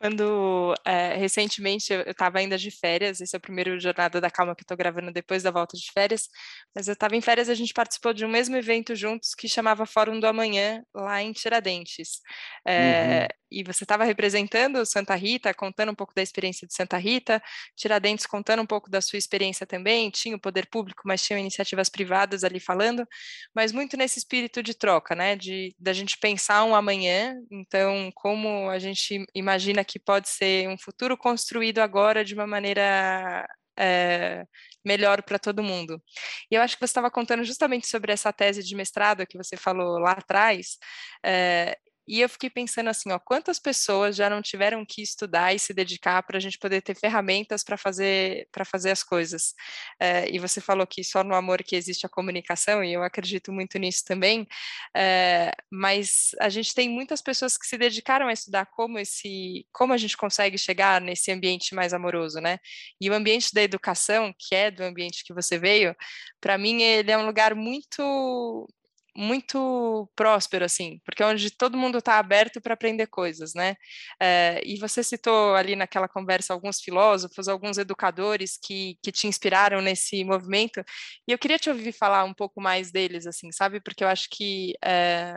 Quando 0.00 0.74
é, 0.86 1.14
recentemente 1.16 1.92
eu 1.92 2.00
estava 2.02 2.38
ainda 2.38 2.56
de 2.56 2.70
férias, 2.70 3.20
esse 3.20 3.36
é 3.36 3.38
o 3.38 3.40
primeiro 3.40 3.78
Jornada 3.78 4.18
da 4.18 4.30
Calma 4.30 4.54
que 4.56 4.62
eu 4.62 4.64
estou 4.64 4.76
gravando 4.76 5.12
depois 5.12 5.42
da 5.42 5.50
volta 5.50 5.76
de 5.76 5.92
férias, 5.92 6.28
mas 6.74 6.88
eu 6.88 6.94
estava 6.94 7.16
em 7.16 7.20
férias 7.20 7.50
a 7.50 7.54
gente 7.54 7.74
participou 7.74 8.14
de 8.14 8.24
um 8.24 8.28
mesmo 8.28 8.56
evento 8.56 8.94
juntos 8.96 9.34
que 9.34 9.46
chamava 9.48 9.84
Fórum 9.84 10.18
do 10.18 10.26
Amanhã, 10.26 10.82
lá 10.94 11.20
em 11.22 11.32
Tiradentes. 11.32 12.20
É, 12.66 13.28
e 13.50 13.62
você 13.62 13.84
estava 13.84 14.04
representando 14.04 14.84
Santa 14.86 15.14
Rita, 15.14 15.52
contando 15.52 15.90
um 15.90 15.94
pouco 15.94 16.14
da 16.14 16.22
experiência 16.22 16.66
de 16.66 16.74
Santa 16.74 16.96
Rita, 16.96 17.42
Tiradentes 17.76 18.26
contando 18.26 18.62
um 18.62 18.66
pouco 18.66 18.90
da 18.90 19.00
sua 19.00 19.18
experiência 19.18 19.66
também, 19.66 20.10
tinha 20.10 20.36
o 20.36 20.40
poder 20.40 20.66
público, 20.66 21.02
mas 21.04 21.22
tinha 21.22 21.38
iniciativas 21.38 21.88
privadas 21.88 22.44
ali 22.44 22.60
falando, 22.60 23.06
mas 23.54 23.72
muito 23.72 23.96
nesse 23.96 24.18
espírito 24.18 24.62
de 24.62 24.74
troca, 24.74 25.14
né, 25.14 25.36
de 25.36 25.74
da 25.78 25.92
gente 25.92 26.18
pensar 26.18 26.64
um 26.64 26.74
amanhã, 26.74 27.36
então 27.50 28.10
como 28.14 28.68
a 28.70 28.78
gente 28.78 29.24
imagina 29.34 29.84
que 29.84 29.98
pode 29.98 30.28
ser 30.28 30.68
um 30.68 30.78
futuro 30.78 31.16
construído 31.16 31.80
agora 31.80 32.24
de 32.24 32.34
uma 32.34 32.46
maneira 32.46 33.46
é, 33.80 34.44
melhor 34.84 35.22
para 35.22 35.38
todo 35.38 35.62
mundo. 35.62 36.02
E 36.50 36.54
eu 36.54 36.62
acho 36.62 36.76
que 36.76 36.80
você 36.80 36.90
estava 36.90 37.10
contando 37.10 37.44
justamente 37.44 37.86
sobre 37.88 38.12
essa 38.12 38.32
tese 38.32 38.62
de 38.62 38.74
mestrado 38.76 39.26
que 39.26 39.38
você 39.38 39.56
falou 39.56 39.98
lá 39.98 40.12
atrás, 40.12 40.76
é, 41.24 41.76
e 42.10 42.20
eu 42.20 42.28
fiquei 42.28 42.50
pensando 42.50 42.90
assim, 42.90 43.12
ó, 43.12 43.20
quantas 43.20 43.60
pessoas 43.60 44.16
já 44.16 44.28
não 44.28 44.42
tiveram 44.42 44.84
que 44.84 45.00
estudar 45.00 45.54
e 45.54 45.60
se 45.60 45.72
dedicar 45.72 46.20
para 46.24 46.38
a 46.38 46.40
gente 46.40 46.58
poder 46.58 46.82
ter 46.82 46.96
ferramentas 46.96 47.62
para 47.62 47.76
fazer 47.76 48.48
para 48.50 48.64
fazer 48.64 48.90
as 48.90 49.04
coisas. 49.04 49.54
É, 50.00 50.28
e 50.28 50.40
você 50.40 50.60
falou 50.60 50.84
que 50.88 51.04
só 51.04 51.22
no 51.22 51.36
amor 51.36 51.62
que 51.62 51.76
existe 51.76 52.04
a 52.04 52.08
comunicação, 52.08 52.82
e 52.82 52.92
eu 52.92 53.04
acredito 53.04 53.52
muito 53.52 53.78
nisso 53.78 54.04
também. 54.04 54.44
É, 54.92 55.52
mas 55.70 56.30
a 56.40 56.48
gente 56.48 56.74
tem 56.74 56.88
muitas 56.88 57.22
pessoas 57.22 57.56
que 57.56 57.64
se 57.64 57.78
dedicaram 57.78 58.26
a 58.26 58.32
estudar 58.32 58.66
como 58.66 58.98
esse, 58.98 59.64
como 59.72 59.92
a 59.92 59.96
gente 59.96 60.16
consegue 60.16 60.58
chegar 60.58 61.00
nesse 61.00 61.30
ambiente 61.30 61.76
mais 61.76 61.94
amoroso, 61.94 62.40
né? 62.40 62.58
E 63.00 63.08
o 63.08 63.14
ambiente 63.14 63.54
da 63.54 63.62
educação, 63.62 64.34
que 64.36 64.52
é 64.52 64.68
do 64.68 64.82
ambiente 64.82 65.22
que 65.24 65.32
você 65.32 65.58
veio, 65.58 65.94
para 66.40 66.58
mim 66.58 66.82
ele 66.82 67.12
é 67.12 67.18
um 67.18 67.26
lugar 67.26 67.54
muito 67.54 68.68
muito 69.16 70.10
próspero, 70.16 70.64
assim, 70.64 71.00
porque 71.04 71.22
é 71.22 71.26
onde 71.26 71.50
todo 71.50 71.76
mundo 71.76 71.98
está 71.98 72.18
aberto 72.18 72.60
para 72.60 72.74
aprender 72.74 73.06
coisas, 73.06 73.54
né? 73.54 73.76
É, 74.20 74.60
e 74.64 74.78
você 74.78 75.02
citou 75.02 75.54
ali 75.54 75.76
naquela 75.76 76.08
conversa 76.08 76.52
alguns 76.52 76.80
filósofos, 76.80 77.48
alguns 77.48 77.78
educadores 77.78 78.58
que, 78.62 78.98
que 79.02 79.12
te 79.12 79.26
inspiraram 79.26 79.80
nesse 79.80 80.24
movimento, 80.24 80.82
e 81.28 81.32
eu 81.32 81.38
queria 81.38 81.58
te 81.58 81.70
ouvir 81.70 81.92
falar 81.92 82.24
um 82.24 82.34
pouco 82.34 82.60
mais 82.60 82.90
deles, 82.90 83.26
assim, 83.26 83.50
sabe? 83.52 83.80
Porque 83.80 84.04
eu 84.04 84.08
acho 84.08 84.28
que 84.30 84.74
é, 84.84 85.34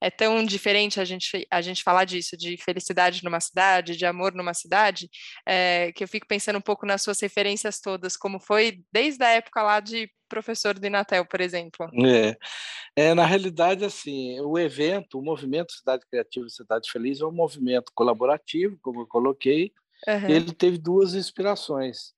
é 0.00 0.10
tão 0.10 0.44
diferente 0.44 1.00
a 1.00 1.04
gente, 1.04 1.46
a 1.50 1.60
gente 1.60 1.82
falar 1.82 2.04
disso, 2.04 2.36
de 2.36 2.56
felicidade 2.56 3.22
numa 3.22 3.40
cidade, 3.40 3.96
de 3.96 4.06
amor 4.06 4.34
numa 4.34 4.54
cidade, 4.54 5.10
é, 5.46 5.92
que 5.92 6.02
eu 6.02 6.08
fico 6.08 6.26
pensando 6.26 6.56
um 6.56 6.62
pouco 6.62 6.86
nas 6.86 7.02
suas 7.02 7.20
referências 7.20 7.80
todas, 7.80 8.16
como 8.16 8.40
foi 8.40 8.82
desde 8.92 9.22
a 9.22 9.30
época 9.30 9.62
lá 9.62 9.80
de 9.80 10.10
professor 10.28 10.78
do 10.78 10.86
Inatel, 10.86 11.26
por 11.26 11.40
exemplo. 11.40 11.90
É, 12.06 12.36
é 12.96 13.14
na 13.14 13.26
realidade, 13.26 13.84
assim, 13.84 14.40
o 14.40 14.58
evento, 14.58 15.18
o 15.18 15.22
movimento 15.22 15.72
Cidade 15.72 16.06
Criativa 16.08 16.46
e 16.46 16.50
Cidade 16.50 16.90
Feliz 16.90 17.20
é 17.20 17.26
um 17.26 17.32
movimento 17.32 17.90
colaborativo, 17.94 18.78
como 18.80 19.02
eu 19.02 19.06
coloquei, 19.06 19.72
uhum. 20.08 20.28
ele 20.28 20.52
teve 20.52 20.78
duas 20.78 21.14
inspirações. 21.14 22.14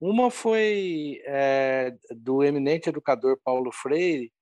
Uma 0.00 0.30
foi 0.30 1.20
é, 1.26 1.94
do 2.16 2.42
eminente 2.42 2.88
educador 2.88 3.38
Paulo 3.44 3.70
Freire, 3.70 4.32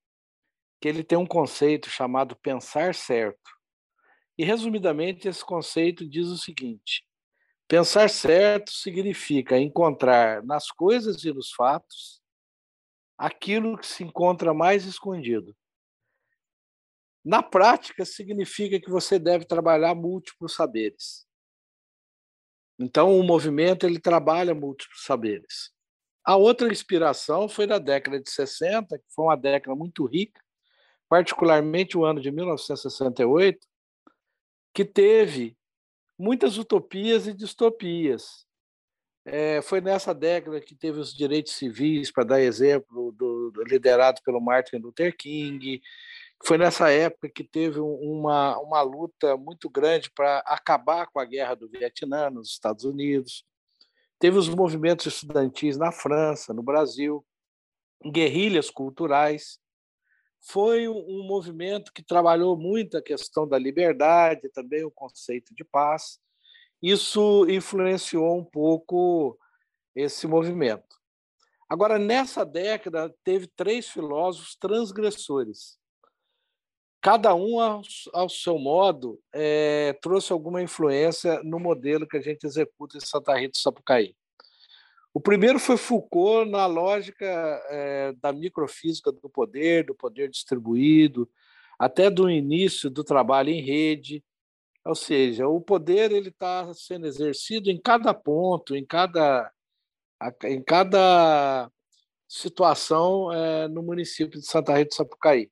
que 0.81 0.89
ele 0.89 1.05
tem 1.05 1.19
um 1.19 1.27
conceito 1.27 1.91
chamado 1.91 2.35
pensar 2.37 2.95
certo. 2.95 3.51
E, 4.39 4.45
resumidamente, 4.45 5.29
esse 5.29 5.45
conceito 5.45 6.09
diz 6.09 6.29
o 6.29 6.39
seguinte: 6.39 7.07
pensar 7.69 8.09
certo 8.09 8.73
significa 8.73 9.59
encontrar 9.59 10.43
nas 10.43 10.69
coisas 10.71 11.23
e 11.25 11.33
nos 11.33 11.53
fatos 11.53 12.23
aquilo 13.19 13.77
que 13.77 13.87
se 13.87 14.03
encontra 14.03 14.55
mais 14.55 14.87
escondido. 14.87 15.55
Na 17.23 17.43
prática, 17.43 18.07
significa 18.07 18.81
que 18.81 18.89
você 18.89 19.19
deve 19.19 19.45
trabalhar 19.45 19.95
múltiplos 19.95 20.55
saberes. 20.55 21.29
Então, 22.79 23.21
o 23.21 23.23
movimento 23.23 23.85
ele 23.85 24.01
trabalha 24.01 24.55
múltiplos 24.55 25.05
saberes. 25.05 25.71
A 26.25 26.37
outra 26.37 26.73
inspiração 26.73 27.47
foi 27.47 27.67
na 27.67 27.79
década 27.79 28.19
de 28.19 28.31
60, 28.31 28.99
que 28.99 29.05
foi 29.15 29.27
uma 29.27 29.37
década 29.37 29.77
muito 29.77 30.07
rica 30.07 30.41
particularmente 31.11 31.99
o 31.99 32.05
ano 32.05 32.21
de 32.21 32.31
1968, 32.31 33.67
que 34.73 34.85
teve 34.85 35.57
muitas 36.17 36.57
utopias 36.57 37.27
e 37.27 37.35
distopias. 37.35 38.47
É, 39.25 39.61
foi 39.61 39.81
nessa 39.81 40.15
década 40.15 40.61
que 40.61 40.73
teve 40.73 41.01
os 41.01 41.13
direitos 41.13 41.55
civis, 41.55 42.13
para 42.13 42.23
dar 42.23 42.41
exemplo, 42.41 43.11
do, 43.11 43.51
do, 43.51 43.65
liderado 43.65 44.23
pelo 44.23 44.41
Martin 44.41 44.77
Luther 44.77 45.17
King. 45.17 45.83
Foi 46.45 46.57
nessa 46.57 46.91
época 46.91 47.29
que 47.29 47.43
teve 47.43 47.81
uma, 47.81 48.57
uma 48.61 48.81
luta 48.81 49.37
muito 49.37 49.69
grande 49.69 50.11
para 50.13 50.39
acabar 50.47 51.09
com 51.09 51.19
a 51.19 51.25
guerra 51.25 51.57
do 51.57 51.69
Vietnã 51.69 52.31
nos 52.31 52.51
Estados 52.51 52.85
Unidos. 52.85 53.45
Teve 54.21 54.39
os 54.39 54.49
movimentos 54.49 55.07
estudantis 55.07 55.77
na 55.77 55.91
França, 55.91 56.55
no 56.55 56.63
Brasil, 56.63 57.27
guerrilhas 58.13 58.71
culturais 58.71 59.59
foi 60.41 60.89
um 60.89 61.23
movimento 61.25 61.93
que 61.93 62.03
trabalhou 62.03 62.57
muito 62.57 62.97
a 62.97 63.03
questão 63.03 63.47
da 63.47 63.59
liberdade, 63.59 64.49
também 64.49 64.85
o 64.85 64.91
conceito 64.91 65.55
de 65.55 65.65
paz. 65.65 66.19
Isso 66.83 67.47
influenciou 67.49 68.39
um 68.39 68.45
pouco 68.45 69.39
esse 69.95 70.27
movimento. 70.27 70.99
Agora, 71.69 71.99
nessa 71.99 72.45
década, 72.45 73.15
teve 73.23 73.47
três 73.47 73.89
filósofos 73.89 74.57
transgressores. 74.57 75.79
Cada 77.03 77.35
um, 77.35 77.61
ao, 78.13 78.29
seu 78.29 78.59
modo, 78.59 79.21
é, 79.33 79.93
trouxe 80.03 80.33
alguma 80.33 80.61
influência 80.61 81.43
no 81.43 81.59
modelo 81.59 82.07
que 82.07 82.17
a 82.17 82.21
gente 82.21 82.45
executa 82.45 82.97
em 82.97 83.01
Santa 83.01 83.35
Rita 83.39 83.53
do 83.53 83.57
Sapucaí. 83.59 84.15
O 85.13 85.21
primeiro 85.21 85.59
foi 85.59 85.77
Foucault 85.77 86.49
na 86.49 86.67
lógica 86.67 87.27
é, 87.69 88.13
da 88.21 88.33
microfísica 88.33 89.11
do 89.11 89.29
poder, 89.29 89.85
do 89.85 89.95
poder 89.95 90.29
distribuído, 90.31 91.29
até 91.79 92.09
do 92.09 92.31
início 92.31 92.89
do 92.89 93.03
trabalho 93.03 93.51
em 93.51 93.61
rede. 93.61 94.25
Ou 94.85 94.95
seja, 94.95 95.49
o 95.49 95.61
poder 95.61 96.13
ele 96.13 96.29
está 96.29 96.73
sendo 96.75 97.07
exercido 97.07 97.71
em 97.71 97.81
cada 97.81 98.15
ponto, 98.15 98.77
em 98.77 98.85
cada, 98.85 99.53
em 100.45 100.63
cada 100.63 101.71
situação 102.29 103.33
é, 103.33 103.67
no 103.67 103.83
município 103.83 104.39
de 104.39 104.47
Santa 104.47 104.77
Rita 104.77 104.91
do 104.91 104.95
Sapucaí. 104.95 105.51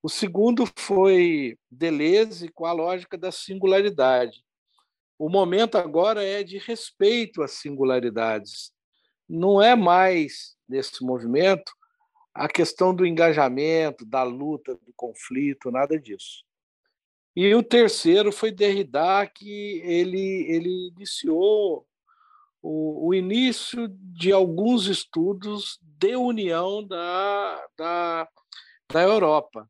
O 0.00 0.08
segundo 0.08 0.64
foi 0.78 1.58
Deleuze 1.68 2.48
com 2.50 2.64
a 2.64 2.72
lógica 2.72 3.18
da 3.18 3.32
singularidade. 3.32 4.44
O 5.18 5.28
momento 5.28 5.76
agora 5.76 6.22
é 6.22 6.44
de 6.44 6.58
respeito 6.58 7.42
às 7.42 7.52
singularidades. 7.52 8.72
Não 9.28 9.60
é 9.60 9.74
mais, 9.74 10.56
nesse 10.68 11.04
movimento, 11.04 11.72
a 12.32 12.48
questão 12.48 12.94
do 12.94 13.04
engajamento, 13.04 14.06
da 14.06 14.22
luta, 14.22 14.74
do 14.74 14.92
conflito, 14.94 15.72
nada 15.72 15.98
disso. 15.98 16.44
E 17.34 17.52
o 17.54 17.62
terceiro 17.62 18.30
foi 18.30 18.52
Derrida, 18.52 19.26
que 19.26 19.82
ele, 19.84 20.46
ele 20.48 20.88
iniciou 20.88 21.86
o, 22.62 23.08
o 23.08 23.14
início 23.14 23.88
de 23.88 24.32
alguns 24.32 24.86
estudos 24.86 25.78
de 25.82 26.14
união 26.16 26.84
da, 26.84 27.66
da, 27.76 28.28
da 28.92 29.02
Europa. 29.02 29.68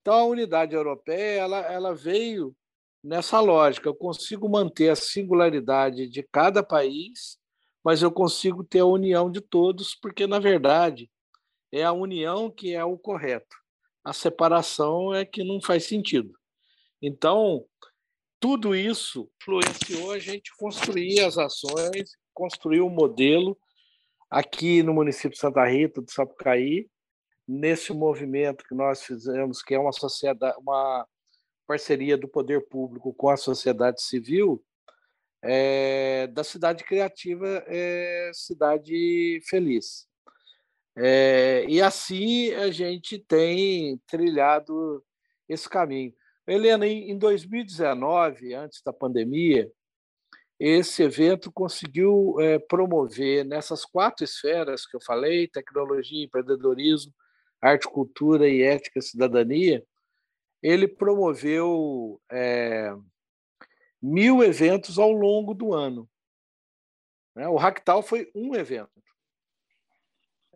Então, 0.00 0.14
a 0.14 0.24
unidade 0.24 0.74
europeia 0.74 1.40
ela, 1.40 1.58
ela 1.60 1.94
veio 1.94 2.54
nessa 3.02 3.40
lógica. 3.40 3.88
Eu 3.88 3.94
consigo 3.94 4.48
manter 4.48 4.90
a 4.90 4.96
singularidade 4.96 6.08
de 6.08 6.22
cada 6.22 6.62
país, 6.62 7.38
mas 7.84 8.02
eu 8.02 8.10
consigo 8.10 8.62
ter 8.62 8.80
a 8.80 8.86
união 8.86 9.30
de 9.30 9.40
todos, 9.40 9.94
porque, 9.94 10.26
na 10.26 10.38
verdade, 10.38 11.10
é 11.72 11.82
a 11.82 11.92
união 11.92 12.50
que 12.50 12.74
é 12.74 12.84
o 12.84 12.98
correto. 12.98 13.56
A 14.04 14.12
separação 14.12 15.14
é 15.14 15.24
que 15.24 15.44
não 15.44 15.60
faz 15.60 15.84
sentido. 15.84 16.32
Então, 17.02 17.64
tudo 18.38 18.74
isso 18.74 19.30
influenciou 19.40 20.12
a 20.12 20.18
gente 20.18 20.50
construir 20.56 21.20
as 21.20 21.38
ações, 21.38 22.16
construir 22.32 22.80
o 22.80 22.86
um 22.86 22.90
modelo 22.90 23.56
aqui 24.30 24.82
no 24.82 24.94
município 24.94 25.30
de 25.30 25.38
Santa 25.38 25.66
Rita, 25.66 26.00
do 26.00 26.10
Sapucaí, 26.10 26.88
nesse 27.46 27.92
movimento 27.92 28.64
que 28.64 28.74
nós 28.74 29.02
fizemos, 29.02 29.62
que 29.62 29.74
é 29.74 29.78
uma 29.78 29.92
sociedade, 29.92 30.56
uma 30.58 31.06
parceria 31.70 32.18
do 32.18 32.26
poder 32.26 32.66
público 32.66 33.14
com 33.14 33.30
a 33.30 33.36
sociedade 33.36 34.02
civil, 34.02 34.60
é, 35.40 36.26
da 36.26 36.42
cidade 36.42 36.82
criativa 36.82 37.64
é, 37.68 38.32
cidade 38.34 39.40
feliz. 39.48 40.08
É, 40.96 41.64
e 41.68 41.80
assim 41.80 42.52
a 42.54 42.72
gente 42.72 43.20
tem 43.20 43.96
trilhado 44.08 45.00
esse 45.48 45.68
caminho. 45.68 46.12
Helena, 46.44 46.88
em 46.88 47.16
2019, 47.16 48.52
antes 48.52 48.82
da 48.82 48.92
pandemia, 48.92 49.70
esse 50.58 51.04
evento 51.04 51.52
conseguiu 51.52 52.34
é, 52.40 52.58
promover 52.58 53.44
nessas 53.44 53.84
quatro 53.84 54.24
esferas 54.24 54.84
que 54.84 54.96
eu 54.96 55.00
falei 55.00 55.46
tecnologia, 55.46 56.24
empreendedorismo, 56.24 57.14
arte, 57.62 57.86
cultura 57.86 58.48
e 58.48 58.60
ética, 58.60 59.00
cidadania 59.00 59.84
ele 60.62 60.86
promoveu 60.86 62.20
é, 62.30 62.94
mil 64.00 64.42
eventos 64.42 64.98
ao 64.98 65.12
longo 65.12 65.54
do 65.54 65.72
ano. 65.72 66.08
Né? 67.34 67.48
O 67.48 67.56
Ractal 67.56 68.02
foi 68.02 68.30
um 68.34 68.54
evento. 68.54 68.90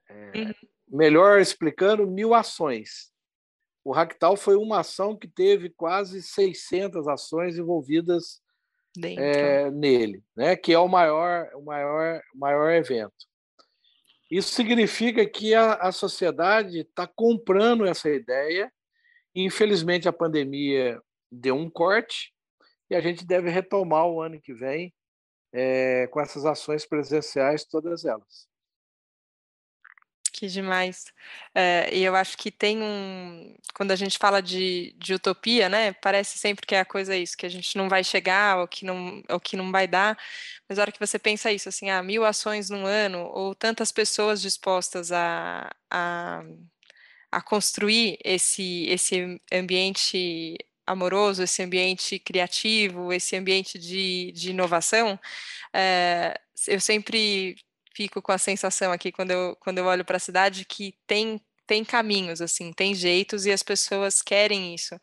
É, 0.08 0.38
uhum. 0.38 0.54
Melhor 0.88 1.40
explicando, 1.40 2.06
mil 2.06 2.34
ações. 2.34 3.12
O 3.82 3.92
Ractal 3.92 4.36
foi 4.36 4.56
uma 4.56 4.80
ação 4.80 5.16
que 5.16 5.28
teve 5.28 5.70
quase 5.70 6.22
600 6.22 7.06
ações 7.08 7.58
envolvidas 7.58 8.42
é, 9.02 9.70
nele, 9.70 10.22
né? 10.36 10.56
que 10.56 10.72
é 10.72 10.78
o 10.78 10.88
maior, 10.88 11.50
o 11.54 11.62
maior, 11.62 12.22
maior 12.34 12.70
evento. 12.72 13.14
Isso 14.30 14.54
significa 14.54 15.26
que 15.26 15.54
a, 15.54 15.74
a 15.74 15.92
sociedade 15.92 16.80
está 16.80 17.06
comprando 17.06 17.84
essa 17.84 18.08
ideia 18.08 18.72
Infelizmente, 19.34 20.08
a 20.08 20.12
pandemia 20.12 21.00
deu 21.30 21.56
um 21.56 21.68
corte 21.68 22.32
e 22.88 22.94
a 22.94 23.00
gente 23.00 23.26
deve 23.26 23.50
retomar 23.50 24.06
o 24.06 24.20
ano 24.20 24.40
que 24.40 24.54
vem 24.54 24.94
é, 25.52 26.06
com 26.08 26.20
essas 26.20 26.44
ações 26.44 26.86
presenciais, 26.86 27.64
todas 27.64 28.04
elas. 28.04 28.48
Que 30.32 30.48
demais. 30.48 31.12
É, 31.54 31.88
e 31.94 32.02
eu 32.02 32.16
acho 32.16 32.36
que 32.36 32.50
tem 32.50 32.82
um. 32.82 33.56
Quando 33.72 33.92
a 33.92 33.96
gente 33.96 34.18
fala 34.18 34.42
de, 34.42 34.92
de 34.98 35.14
utopia, 35.14 35.68
né? 35.68 35.92
Parece 35.92 36.38
sempre 36.38 36.66
que 36.66 36.74
é 36.74 36.80
a 36.80 36.84
coisa 36.84 37.16
isso, 37.16 37.36
que 37.36 37.46
a 37.46 37.48
gente 37.48 37.78
não 37.78 37.88
vai 37.88 38.02
chegar, 38.02 38.58
ou 38.58 38.66
que 38.66 38.84
não, 38.84 39.22
ou 39.28 39.38
que 39.38 39.56
não 39.56 39.70
vai 39.70 39.86
dar. 39.86 40.18
Mas 40.68 40.76
a 40.76 40.82
hora 40.82 40.90
que 40.92 40.98
você 40.98 41.20
pensa 41.20 41.52
isso, 41.52 41.68
assim, 41.68 41.88
ah, 41.88 42.02
mil 42.02 42.24
ações 42.24 42.68
num 42.68 42.84
ano, 42.84 43.30
ou 43.32 43.54
tantas 43.54 43.92
pessoas 43.92 44.42
dispostas 44.42 45.12
a, 45.12 45.70
a 45.88 46.42
a 47.36 47.42
construir 47.42 48.18
esse, 48.24 48.86
esse 48.88 49.40
ambiente 49.52 50.56
amoroso, 50.86 51.42
esse 51.42 51.62
ambiente 51.62 52.18
criativo, 52.18 53.12
esse 53.12 53.36
ambiente 53.36 53.78
de, 53.78 54.32
de 54.32 54.50
inovação, 54.50 55.18
é, 55.72 56.38
eu 56.68 56.80
sempre 56.80 57.56
fico 57.94 58.20
com 58.20 58.32
a 58.32 58.38
sensação 58.38 58.92
aqui, 58.92 59.10
quando 59.12 59.30
eu, 59.30 59.56
quando 59.60 59.78
eu 59.78 59.86
olho 59.86 60.04
para 60.04 60.16
a 60.16 60.20
cidade, 60.20 60.64
que 60.64 60.94
tem 61.06 61.40
tem 61.66 61.84
caminhos, 61.84 62.40
assim, 62.40 62.72
tem 62.72 62.94
jeitos 62.94 63.46
e 63.46 63.52
as 63.52 63.62
pessoas 63.62 64.22
querem 64.22 64.74
isso. 64.74 64.98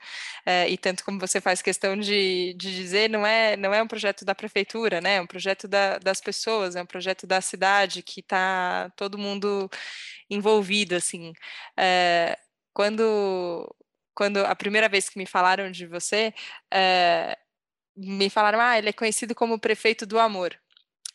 É, 0.46 0.70
e 0.70 0.78
tanto 0.78 1.04
como 1.04 1.20
você 1.20 1.42
faz 1.42 1.62
questão 1.62 1.98
de, 1.98 2.54
de 2.56 2.76
dizer, 2.76 3.10
não 3.10 3.26
é, 3.26 3.58
não 3.58 3.74
é 3.74 3.82
um 3.82 3.88
projeto 3.88 4.26
da 4.26 4.36
prefeitura, 4.36 5.02
né? 5.02 5.16
É 5.16 5.22
um 5.22 5.28
projeto 5.28 5.68
da, 5.68 5.98
das 6.00 6.22
pessoas, 6.22 6.76
é 6.76 6.82
um 6.82 6.86
projeto 6.86 7.26
da 7.28 7.42
cidade 7.42 8.04
que 8.04 8.22
está 8.22 8.92
todo 8.96 9.18
mundo 9.18 9.70
envolvido, 10.30 10.96
assim. 10.96 11.34
É, 11.78 12.38
quando, 12.74 13.74
quando 14.14 14.38
a 14.46 14.56
primeira 14.56 14.90
vez 14.90 15.10
que 15.10 15.20
me 15.20 15.26
falaram 15.26 15.72
de 15.72 15.88
você, 15.88 16.34
é, 16.74 17.38
me 17.96 18.30
falaram, 18.30 18.60
ah, 18.62 18.78
ele 18.78 18.90
é 18.90 18.94
conhecido 18.94 19.36
como 19.36 19.60
prefeito 19.60 20.06
do 20.06 20.20
amor. 20.20 20.60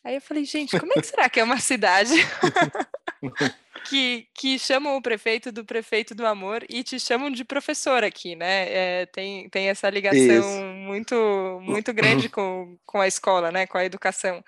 Aí 0.07 0.15
eu 0.15 0.21
falei, 0.21 0.45
gente, 0.45 0.79
como 0.79 0.93
é 0.93 1.01
que 1.01 1.07
será 1.09 1.29
que 1.29 1.41
é 1.41 1.43
uma 1.43 1.59
cidade 1.59 2.15
que, 3.91 4.29
que 4.33 4.57
chamam 4.57 4.97
o 4.97 5.03
prefeito 5.03 5.51
do 5.51 5.65
prefeito 5.65 6.15
do 6.15 6.25
amor 6.25 6.65
e 6.71 6.85
te 6.85 7.01
chamam 7.01 7.29
de 7.29 7.45
professor 7.45 8.05
aqui, 8.05 8.37
né? 8.37 8.69
É, 8.69 9.07
tem, 9.07 9.49
tem 9.51 9.69
essa 9.69 9.91
ligação 9.91 10.65
muito 10.77 11.59
muito 11.61 11.93
grande 11.93 12.29
com, 12.29 12.79
com 12.87 13.01
a 13.01 13.09
escola, 13.09 13.51
né? 13.51 13.67
Com 13.67 13.79
a 13.79 13.85
educação. 13.85 14.45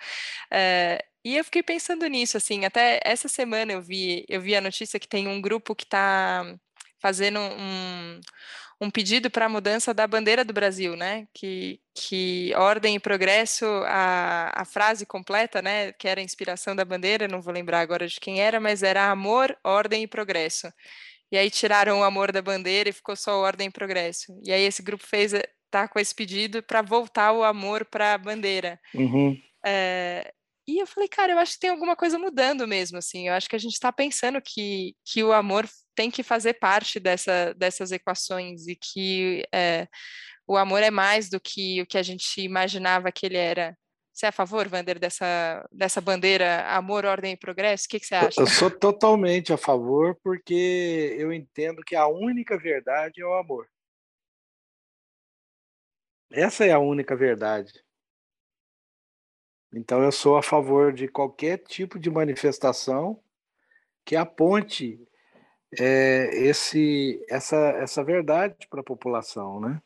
É, 0.48 1.04
e 1.24 1.36
eu 1.36 1.42
fiquei 1.42 1.64
pensando 1.64 2.06
nisso, 2.06 2.36
assim, 2.36 2.64
até 2.64 3.00
essa 3.04 3.26
semana 3.26 3.72
eu 3.72 3.82
vi, 3.82 4.24
eu 4.28 4.40
vi 4.40 4.54
a 4.54 4.60
notícia 4.60 5.00
que 5.00 5.08
tem 5.08 5.26
um 5.26 5.40
grupo 5.40 5.74
que 5.74 5.82
está 5.82 6.54
fazendo 7.00 7.40
um, 7.40 8.20
um 8.80 8.90
pedido 8.90 9.28
para 9.30 9.46
a 9.46 9.48
mudança 9.48 9.92
da 9.92 10.06
bandeira 10.06 10.44
do 10.44 10.52
Brasil, 10.52 10.96
né? 10.96 11.26
Que, 11.34 11.80
que 11.94 12.52
ordem 12.56 12.94
e 12.94 13.00
progresso, 13.00 13.64
a, 13.86 14.52
a 14.54 14.64
frase 14.64 15.04
completa, 15.04 15.60
né? 15.60 15.92
Que 15.92 16.06
era 16.06 16.20
a 16.20 16.24
inspiração 16.24 16.76
da 16.76 16.84
bandeira, 16.84 17.26
não 17.26 17.42
vou 17.42 17.52
lembrar 17.52 17.80
agora 17.80 18.06
de 18.06 18.20
quem 18.20 18.40
era, 18.40 18.60
mas 18.60 18.82
era 18.82 19.10
amor, 19.10 19.56
ordem 19.64 20.04
e 20.04 20.06
progresso. 20.06 20.72
E 21.30 21.36
aí 21.36 21.50
tiraram 21.50 22.00
o 22.00 22.04
amor 22.04 22.30
da 22.30 22.40
bandeira 22.40 22.88
e 22.88 22.92
ficou 22.92 23.16
só 23.16 23.38
ordem 23.40 23.68
e 23.68 23.72
progresso. 23.72 24.32
E 24.44 24.52
aí 24.52 24.62
esse 24.62 24.82
grupo 24.82 25.04
fez 25.06 25.34
eh, 25.34 25.44
tá 25.70 25.88
com 25.88 25.98
esse 25.98 26.14
pedido 26.14 26.62
para 26.62 26.80
voltar 26.80 27.32
o 27.32 27.42
amor 27.42 27.84
para 27.84 28.14
a 28.14 28.18
bandeira. 28.18 28.80
Uhum. 28.94 29.36
É, 29.64 30.32
e 30.68 30.78
eu 30.78 30.86
falei, 30.86 31.08
cara, 31.08 31.32
eu 31.32 31.38
acho 31.38 31.54
que 31.54 31.60
tem 31.60 31.70
alguma 31.70 31.96
coisa 31.96 32.18
mudando 32.18 32.68
mesmo, 32.68 32.98
assim. 32.98 33.26
Eu 33.26 33.32
acho 33.32 33.48
que 33.48 33.56
a 33.56 33.58
gente 33.58 33.72
está 33.72 33.90
pensando 33.90 34.38
que, 34.42 34.94
que 35.02 35.24
o 35.24 35.32
amor 35.32 35.66
tem 35.94 36.10
que 36.10 36.22
fazer 36.22 36.58
parte 36.60 37.00
dessa, 37.00 37.54
dessas 37.54 37.90
equações 37.90 38.66
e 38.66 38.76
que 38.76 39.48
é, 39.50 39.88
o 40.46 40.58
amor 40.58 40.82
é 40.82 40.90
mais 40.90 41.30
do 41.30 41.40
que 41.40 41.80
o 41.80 41.86
que 41.86 41.96
a 41.96 42.02
gente 42.02 42.42
imaginava 42.42 43.10
que 43.10 43.24
ele 43.24 43.38
era. 43.38 43.74
Você 44.12 44.26
é 44.26 44.28
a 44.28 44.32
favor, 44.32 44.68
Vander, 44.68 44.98
dessa, 44.98 45.66
dessa 45.72 46.02
bandeira 46.02 46.66
amor, 46.68 47.06
ordem 47.06 47.32
e 47.32 47.38
progresso? 47.38 47.86
O 47.86 47.88
que, 47.88 48.00
que 48.00 48.06
você 48.06 48.16
acha? 48.16 48.38
Eu 48.38 48.46
sou 48.46 48.70
totalmente 48.70 49.54
a 49.54 49.56
favor, 49.56 50.18
porque 50.22 51.16
eu 51.18 51.32
entendo 51.32 51.82
que 51.82 51.96
a 51.96 52.06
única 52.06 52.58
verdade 52.58 53.22
é 53.22 53.24
o 53.24 53.32
amor. 53.32 53.66
Essa 56.30 56.66
é 56.66 56.72
a 56.72 56.78
única 56.78 57.16
verdade. 57.16 57.72
Então, 59.72 60.02
eu 60.02 60.10
sou 60.10 60.36
a 60.36 60.42
favor 60.42 60.92
de 60.92 61.08
qualquer 61.08 61.58
tipo 61.58 61.98
de 61.98 62.10
manifestação 62.10 63.20
que 64.04 64.16
aponte 64.16 64.98
é, 65.78 66.30
esse, 66.32 67.22
essa, 67.28 67.56
essa 67.56 68.02
verdade 68.02 68.66
para 68.70 68.80
a 68.80 68.84
população, 68.84 69.60
né? 69.60 69.82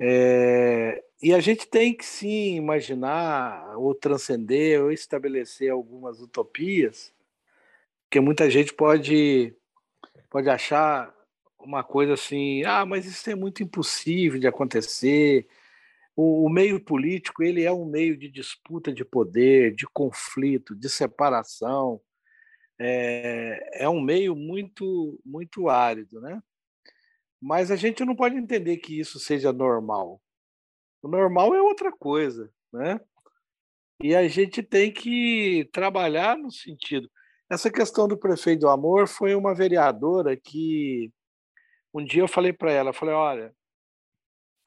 É, 0.00 1.02
e 1.20 1.34
a 1.34 1.40
gente 1.40 1.66
tem 1.66 1.92
que 1.92 2.06
sim 2.06 2.54
imaginar 2.54 3.76
ou 3.76 3.92
transcender 3.94 4.80
ou 4.80 4.92
estabelecer 4.92 5.72
algumas 5.72 6.20
utopias, 6.20 7.12
porque 8.04 8.20
muita 8.20 8.48
gente 8.48 8.72
pode 8.72 9.52
pode 10.30 10.48
achar 10.48 11.12
uma 11.58 11.82
coisa 11.82 12.14
assim, 12.14 12.62
ah, 12.64 12.86
mas 12.86 13.06
isso 13.06 13.28
é 13.28 13.34
muito 13.34 13.62
impossível 13.62 14.38
de 14.38 14.46
acontecer, 14.46 15.46
o, 16.20 16.46
o, 16.46 16.50
meio 16.50 16.84
político 16.84 17.44
ele 17.44 17.62
é 17.62 17.70
um 17.70 17.84
meio 17.84 18.18
de 18.18 18.28
disputa 18.28 18.92
de 18.92 19.04
poder, 19.04 19.72
de 19.72 19.86
conflito, 19.86 20.74
de 20.74 20.88
separação. 20.88 22.00
É, 22.76 23.84
é 23.84 23.88
um 23.88 24.00
meio 24.00 24.34
muito 24.34 25.20
muito 25.24 25.68
árido, 25.68 26.20
né? 26.20 26.42
Mas 27.40 27.70
a 27.70 27.76
gente 27.76 28.04
não 28.04 28.16
pode 28.16 28.36
entender 28.36 28.78
que 28.78 28.98
isso 28.98 29.20
seja 29.20 29.52
normal. 29.52 30.20
O 31.00 31.06
normal 31.06 31.54
é 31.54 31.62
outra 31.62 31.92
coisa, 31.92 32.50
né? 32.72 33.00
E 34.02 34.16
a 34.16 34.26
gente 34.26 34.60
tem 34.60 34.92
que 34.92 35.68
trabalhar 35.72 36.36
no 36.36 36.50
sentido. 36.50 37.08
Essa 37.48 37.70
questão 37.70 38.08
do 38.08 38.18
prefeito 38.18 38.62
do 38.62 38.68
amor 38.68 39.06
foi 39.06 39.36
uma 39.36 39.54
vereadora 39.54 40.36
que 40.36 41.12
um 41.94 42.04
dia 42.04 42.22
eu 42.22 42.28
falei 42.28 42.52
para 42.52 42.72
ela, 42.72 42.92
falei, 42.92 43.14
olha, 43.14 43.54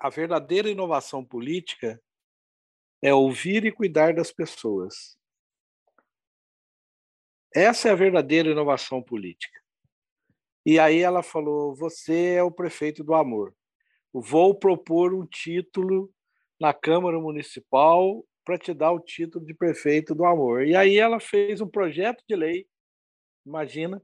a 0.01 0.09
verdadeira 0.09 0.67
inovação 0.67 1.23
política 1.23 2.01
é 3.03 3.13
ouvir 3.13 3.63
e 3.65 3.71
cuidar 3.71 4.15
das 4.15 4.31
pessoas. 4.31 5.15
Essa 7.53 7.89
é 7.89 7.91
a 7.91 7.95
verdadeira 7.95 8.49
inovação 8.49 9.03
política. 9.03 9.61
E 10.65 10.79
aí 10.79 10.99
ela 10.99 11.21
falou: 11.21 11.75
Você 11.75 12.33
é 12.33 12.43
o 12.43 12.51
prefeito 12.51 13.03
do 13.03 13.13
amor. 13.13 13.55
Vou 14.11 14.55
propor 14.55 15.13
um 15.13 15.25
título 15.25 16.11
na 16.59 16.73
Câmara 16.73 17.19
Municipal 17.19 18.25
para 18.43 18.57
te 18.57 18.73
dar 18.73 18.91
o 18.91 18.99
título 18.99 19.45
de 19.45 19.53
prefeito 19.53 20.15
do 20.15 20.25
amor. 20.25 20.65
E 20.65 20.75
aí 20.75 20.97
ela 20.97 21.19
fez 21.19 21.61
um 21.61 21.67
projeto 21.67 22.23
de 22.27 22.35
lei, 22.35 22.67
imagina, 23.45 24.01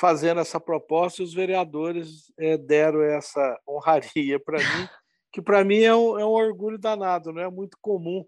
fazendo 0.00 0.40
essa 0.40 0.58
proposta 0.58 1.20
e 1.20 1.24
os 1.24 1.34
vereadores 1.34 2.32
é, 2.38 2.56
deram 2.56 3.02
essa 3.02 3.60
honraria 3.68 4.40
para 4.40 4.56
mim, 4.56 4.64
que 5.30 5.42
para 5.42 5.62
mim 5.62 5.82
é 5.82 5.94
um, 5.94 6.18
é 6.18 6.24
um 6.24 6.30
orgulho 6.30 6.78
danado, 6.78 7.34
não 7.34 7.42
é 7.42 7.50
muito 7.50 7.76
comum 7.82 8.24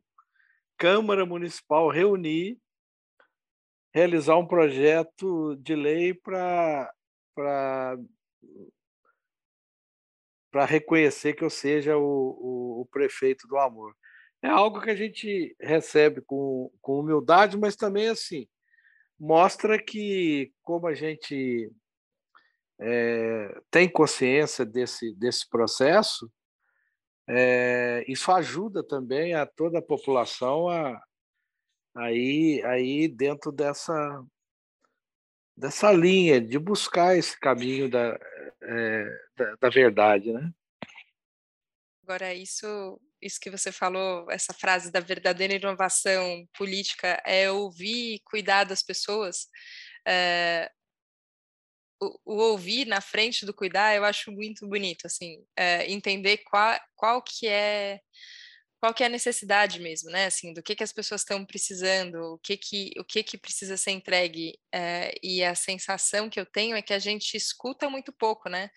Câmara 0.77 1.25
Municipal 1.25 1.89
reunir, 1.89 2.59
realizar 3.95 4.37
um 4.37 4.47
projeto 4.47 5.57
de 5.57 5.75
lei 5.75 6.13
para 6.13 6.93
para 7.35 7.97
reconhecer 10.67 11.33
que 11.33 11.43
eu 11.43 11.49
seja 11.49 11.97
o, 11.97 12.03
o, 12.03 12.81
o, 12.83 12.87
prefeito 12.93 13.49
do 13.49 13.57
amor. 13.57 13.97
É 14.43 14.49
algo 14.49 14.83
que 14.83 14.91
a 14.91 14.95
gente 14.95 15.57
recebe 15.59 16.21
com, 16.21 16.71
com 16.83 17.01
humildade, 17.01 17.57
mas 17.57 17.75
também 17.75 18.09
assim 18.09 18.47
mostra 19.23 19.81
que, 19.81 20.53
como 20.63 20.89
a 20.89 20.95
gente 20.95 21.71
é, 22.81 23.63
tem 23.71 23.89
consciência 23.89 24.67
desse, 24.67 25.15
desse 25.15 25.49
processo, 25.49 26.29
é, 27.29 28.05
isso 28.09 28.33
ajuda 28.33 28.83
também 28.83 29.33
a 29.33 29.47
toda 29.47 29.79
a 29.79 29.83
população 29.83 30.69
a 30.69 31.01
aí 31.95 32.61
aí 32.65 33.07
dentro 33.07 33.53
dessa 33.53 34.27
dessa 35.57 35.93
linha 35.93 36.41
de 36.41 36.59
buscar 36.59 37.17
esse 37.17 37.39
caminho 37.39 37.89
da, 37.89 38.19
é, 38.61 39.05
da, 39.37 39.55
da, 39.55 39.69
verdade, 39.69 40.33
né? 40.33 40.53
Agora 42.03 42.35
isso 42.35 43.01
isso 43.23 43.39
que 43.41 43.51
você 43.51 43.71
falou, 43.71 44.31
essa 44.31 44.53
frase 44.53 44.91
da 44.91 45.01
verdadeira 45.01 45.55
inovação 45.55 46.47
política 46.57 47.23
é 47.25 47.51
ouvir 47.51 48.17
e 48.17 48.21
cuidar 48.25 48.65
das 48.65 48.83
pessoas. 48.83 49.47
É, 50.07 50.71
o, 52.01 52.19
o, 52.25 52.37
ouvir 52.51 52.87
na 52.87 53.01
frente 53.01 53.47
do 53.47 53.55
cuidar, 53.55 53.95
eu 53.95 54.05
acho 54.05 54.33
muito 54.33 54.67
bonito, 54.67 55.07
assim, 55.07 55.45
é, 55.57 55.91
entender 55.91 56.39
qual, 56.39 56.79
qual 56.97 57.23
que 57.23 57.47
é 57.47 58.01
qual 58.81 58.93
que 58.93 59.05
é 59.05 59.07
a 59.07 59.09
necessidade 59.09 59.79
mesmo, 59.79 60.11
né? 60.11 60.27
Assim, 60.27 60.53
do 60.53 60.61
que 60.61 60.75
que 60.75 60.83
as 60.83 60.93
pessoas 60.93 61.21
estão 61.21 61.47
precisando, 61.47 62.17
o 62.35 62.39
que 62.39 62.57
que 62.57 62.91
o 62.99 63.05
que 63.05 63.23
que 63.23 63.39
precisa 63.39 63.77
ser 63.77 63.93
entregue, 63.93 64.59
é, 64.75 65.15
e 65.23 65.45
a 65.45 65.55
sensação 65.55 66.29
que 66.29 66.41
eu 66.41 66.45
tenho 66.45 66.75
é 66.75 66.83
que 66.83 66.93
a 66.93 66.99
gente 66.99 67.37
escuta 67.37 67.89
muito 67.89 68.13
pouco, 68.13 68.49
né? 68.49 68.71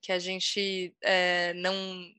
Que 0.00 0.12
a 0.12 0.18
gente 0.18 0.94
é, 1.02 1.52
não, 1.54 1.74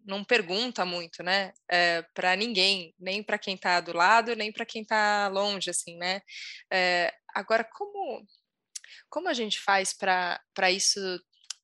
não 0.05 0.23
pergunta 0.23 0.85
muito, 0.85 1.23
né, 1.23 1.53
é, 1.69 1.97
eh, 1.97 2.01
para 2.13 2.35
ninguém, 2.35 2.93
nem 2.99 3.23
para 3.23 3.37
quem 3.37 3.55
está 3.55 3.79
do 3.79 3.93
lado, 3.93 4.35
nem 4.35 4.51
para 4.51 4.65
quem 4.65 4.81
está 4.81 5.27
longe, 5.29 5.69
assim, 5.69 5.97
né. 5.97 6.21
É, 6.71 7.13
agora, 7.33 7.63
como, 7.63 8.25
como 9.09 9.29
a 9.29 9.33
gente 9.33 9.59
faz 9.59 9.93
para 9.93 10.71
isso 10.71 10.99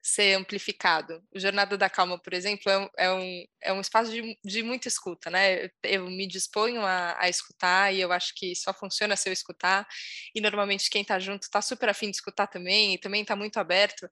ser 0.04 0.34
amplificado. 0.34 1.24
O 1.34 1.40
Jornada 1.40 1.78
da 1.78 1.90
Calma, 1.90 2.20
por 2.20 2.34
exemplo, 2.34 2.70
é 2.70 2.78
um, 2.78 2.90
é 2.98 3.12
um, 3.14 3.46
é 3.62 3.74
um 3.74 3.80
espaço 3.80 4.12
de, 4.12 4.38
de 4.44 4.62
muita 4.62 4.90
escuta, 4.90 5.30
né? 5.30 5.64
Eu, 5.64 5.70
eu 5.84 6.06
me 6.08 6.28
disponho 6.28 6.82
a, 6.82 7.16
a, 7.18 7.30
escutar 7.30 7.94
e 7.94 8.02
eu 8.02 8.12
acho 8.12 8.34
que 8.36 8.54
só 8.54 8.74
funciona 8.74 9.16
se 9.16 9.30
eu 9.30 9.34
escutar. 9.34 9.88
E 10.36 10.42
normalmente 10.42 10.90
quem 10.90 11.04
está 11.04 11.18
junto 11.20 11.44
está 11.44 11.62
super 11.62 11.88
afim 11.88 12.12
de 12.12 12.18
escutar 12.18 12.48
também 12.48 12.96
e 12.96 12.98
também 12.98 13.22
está 13.22 13.34
muito 13.34 13.58
aberto. 13.58 14.10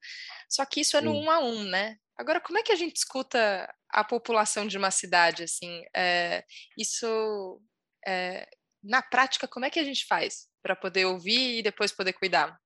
Só 0.49 0.65
que 0.65 0.79
isso 0.79 0.95
é 0.95 1.01
no 1.01 1.11
Sim. 1.11 1.25
um 1.25 1.29
a 1.29 1.39
um, 1.39 1.63
né? 1.65 1.97
Agora, 2.17 2.39
como 2.39 2.57
é 2.57 2.63
que 2.63 2.71
a 2.71 2.75
gente 2.75 2.95
escuta 2.95 3.69
a 3.89 4.03
população 4.03 4.65
de 4.65 4.77
uma 4.77 4.91
cidade? 4.91 5.43
Assim, 5.43 5.83
é, 5.93 6.45
isso 6.77 7.61
é, 8.07 8.47
na 8.81 9.01
prática, 9.01 9.45
como 9.47 9.65
é 9.65 9.69
que 9.69 9.79
a 9.79 9.83
gente 9.83 10.05
faz 10.05 10.47
para 10.63 10.75
poder 10.75 11.05
ouvir 11.05 11.59
e 11.59 11.63
depois 11.63 11.91
poder 11.91 12.13
cuidar? 12.13 12.60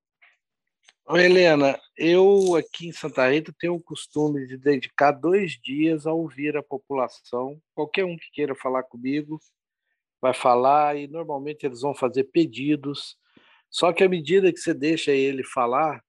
Helena, 1.08 1.80
eu 1.96 2.56
aqui 2.56 2.88
em 2.88 2.92
Santa 2.92 3.30
Rita 3.30 3.54
tenho 3.60 3.76
o 3.76 3.82
costume 3.82 4.48
de 4.48 4.58
dedicar 4.58 5.12
dois 5.12 5.52
dias 5.52 6.08
a 6.08 6.12
ouvir 6.12 6.58
a 6.58 6.64
população. 6.64 7.62
Qualquer 7.76 8.06
um 8.06 8.18
que 8.18 8.32
queira 8.32 8.56
falar 8.56 8.82
comigo 8.82 9.40
vai 10.20 10.34
falar 10.34 10.98
e 10.98 11.08
normalmente 11.08 11.64
eles 11.64 11.82
vão 11.82 11.94
fazer 11.94 12.24
pedidos. 12.24 13.18
Só 13.70 13.94
que 13.94 14.04
à 14.04 14.10
medida 14.10 14.52
que 14.52 14.58
você 14.58 14.74
deixa 14.74 15.12
ele 15.12 15.44
falar, 15.44 16.04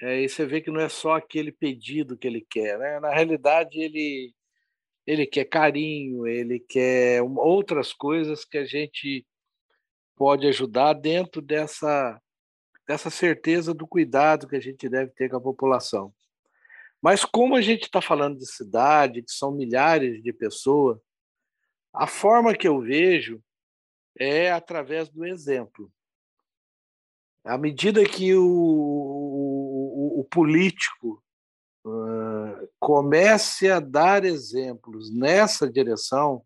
é, 0.00 0.26
você 0.26 0.46
vê 0.46 0.62
que 0.62 0.70
não 0.70 0.80
é 0.80 0.88
só 0.88 1.16
aquele 1.16 1.52
pedido 1.52 2.16
que 2.16 2.26
ele 2.26 2.40
quer. 2.40 2.78
Né? 2.78 3.00
Na 3.00 3.10
realidade, 3.10 3.78
ele, 3.78 4.32
ele 5.06 5.26
quer 5.26 5.44
carinho, 5.44 6.26
ele 6.26 6.58
quer 6.58 7.22
outras 7.22 7.92
coisas 7.92 8.46
que 8.46 8.56
a 8.56 8.64
gente 8.64 9.26
pode 10.16 10.46
ajudar 10.46 10.94
dentro 10.94 11.42
dessa 11.42 12.18
dessa 12.90 13.08
certeza 13.08 13.72
do 13.72 13.86
cuidado 13.86 14.48
que 14.48 14.56
a 14.56 14.60
gente 14.60 14.88
deve 14.88 15.12
ter 15.12 15.30
com 15.30 15.36
a 15.36 15.40
população. 15.40 16.12
Mas 17.00 17.24
como 17.24 17.54
a 17.54 17.60
gente 17.60 17.84
está 17.84 18.02
falando 18.02 18.36
de 18.36 18.44
cidade, 18.44 19.22
que 19.22 19.30
são 19.30 19.52
milhares 19.52 20.20
de 20.20 20.32
pessoas, 20.32 20.98
a 21.94 22.08
forma 22.08 22.52
que 22.52 22.66
eu 22.66 22.80
vejo 22.80 23.40
é 24.18 24.50
através 24.50 25.08
do 25.08 25.24
exemplo. 25.24 25.88
À 27.44 27.56
medida 27.56 28.04
que 28.04 28.34
o, 28.34 28.44
o, 28.44 30.20
o 30.22 30.24
político 30.24 31.22
uh, 31.86 32.68
comece 32.80 33.70
a 33.70 33.78
dar 33.78 34.24
exemplos 34.24 35.14
nessa 35.14 35.70
direção, 35.70 36.44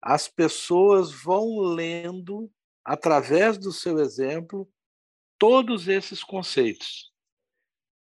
as 0.00 0.28
pessoas 0.28 1.10
vão 1.10 1.58
lendo, 1.58 2.48
através 2.84 3.58
do 3.58 3.72
seu 3.72 3.98
exemplo, 3.98 4.70
todos 5.38 5.88
esses 5.88 6.22
conceitos. 6.22 7.12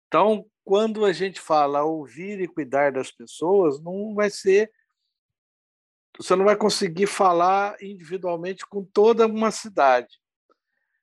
Então, 0.06 0.46
quando 0.64 1.04
a 1.04 1.12
gente 1.12 1.40
fala 1.40 1.84
ouvir 1.84 2.40
e 2.40 2.48
cuidar 2.48 2.92
das 2.92 3.10
pessoas, 3.10 3.80
não 3.80 4.14
vai 4.14 4.30
ser. 4.30 4.72
Você 6.18 6.36
não 6.36 6.44
vai 6.44 6.56
conseguir 6.56 7.06
falar 7.06 7.82
individualmente 7.82 8.66
com 8.66 8.84
toda 8.84 9.26
uma 9.26 9.50
cidade, 9.50 10.20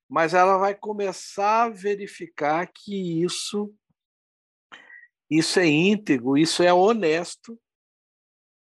mas 0.08 0.34
ela 0.34 0.58
vai 0.58 0.76
começar 0.76 1.64
a 1.64 1.70
verificar 1.70 2.68
que 2.68 3.24
isso 3.24 3.74
isso 5.30 5.60
é 5.60 5.68
íntegro, 5.68 6.38
isso 6.38 6.64
é 6.64 6.74
honesto. 6.74 7.60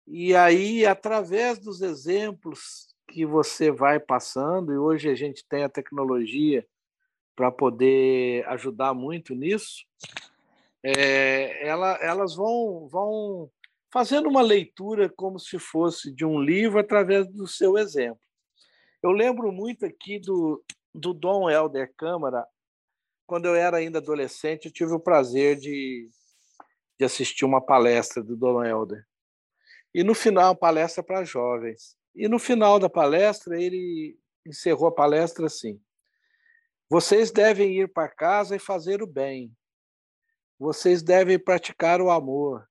E 0.05 0.35
aí, 0.35 0.85
através 0.85 1.59
dos 1.59 1.81
exemplos 1.81 2.93
que 3.07 3.25
você 3.25 3.71
vai 3.71 3.99
passando, 3.99 4.73
e 4.73 4.77
hoje 4.77 5.09
a 5.09 5.15
gente 5.15 5.45
tem 5.47 5.63
a 5.63 5.69
tecnologia 5.69 6.67
para 7.37 7.51
poder 7.51 8.43
ajudar 8.47 8.95
muito 8.95 9.35
nisso, 9.35 9.85
é, 10.83 11.67
ela, 11.67 11.93
elas 12.01 12.35
vão, 12.35 12.87
vão 12.87 13.51
fazendo 13.93 14.27
uma 14.27 14.41
leitura 14.41 15.07
como 15.07 15.39
se 15.39 15.59
fosse 15.59 16.11
de 16.11 16.25
um 16.25 16.41
livro 16.41 16.79
através 16.79 17.27
do 17.27 17.47
seu 17.47 17.77
exemplo. 17.77 18.19
Eu 19.03 19.11
lembro 19.11 19.51
muito 19.51 19.85
aqui 19.85 20.17
do, 20.19 20.63
do 20.93 21.13
Dom 21.13 21.47
Helder 21.47 21.93
Câmara, 21.95 22.43
quando 23.27 23.45
eu 23.45 23.53
era 23.53 23.77
ainda 23.77 23.99
adolescente, 23.99 24.65
eu 24.65 24.73
tive 24.73 24.93
o 24.93 24.99
prazer 24.99 25.57
de, 25.57 26.09
de 26.97 27.05
assistir 27.05 27.45
uma 27.45 27.61
palestra 27.61 28.23
do 28.23 28.35
Dom 28.35 28.63
Helder. 28.63 29.05
E 29.93 30.03
no 30.03 30.15
final, 30.15 30.55
palestra 30.55 31.03
para 31.03 31.23
jovens. 31.23 31.95
E 32.15 32.27
no 32.27 32.39
final 32.39 32.79
da 32.79 32.89
palestra, 32.89 33.61
ele 33.61 34.17
encerrou 34.43 34.87
a 34.87 34.91
palestra 34.91 35.45
assim: 35.45 35.79
vocês 36.89 37.31
devem 37.31 37.77
ir 37.77 37.91
para 37.91 38.07
casa 38.07 38.55
e 38.55 38.59
fazer 38.59 39.03
o 39.03 39.07
bem. 39.07 39.53
Vocês 40.57 41.03
devem 41.03 41.37
praticar 41.37 42.01
o 42.01 42.09
amor. 42.09 42.65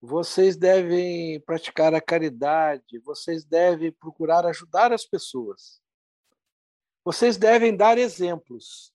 Vocês 0.00 0.56
devem 0.56 1.40
praticar 1.40 1.94
a 1.94 2.00
caridade. 2.00 3.00
Vocês 3.00 3.44
devem 3.44 3.90
procurar 3.90 4.46
ajudar 4.46 4.92
as 4.92 5.04
pessoas. 5.04 5.82
Vocês 7.04 7.36
devem 7.36 7.76
dar 7.76 7.98
exemplos. 7.98 8.94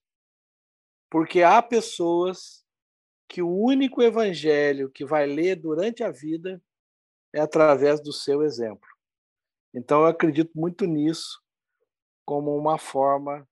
Porque 1.09 1.43
há 1.43 1.61
pessoas 1.61 2.63
que 3.27 3.41
o 3.41 3.49
único 3.49 4.01
evangelho 4.01 4.89
que 4.89 5.03
vai 5.03 5.25
ler 5.25 5.55
durante 5.55 6.01
a 6.01 6.11
vida 6.11 6.61
é 7.33 7.41
através 7.41 8.01
do 8.01 8.13
seu 8.13 8.41
exemplo. 8.41 8.87
Então, 9.73 10.01
eu 10.01 10.07
acredito 10.07 10.51
muito 10.55 10.85
nisso 10.85 11.43
como 12.25 12.55
uma 12.55 12.77
forma 12.77 13.48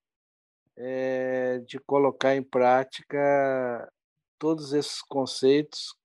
é, 0.77 1.59
de 1.65 1.79
colocar 1.79 2.35
em 2.35 2.43
prática 2.43 3.91
todos 4.37 4.73
esses 4.73 5.01
conceitos 5.01 5.95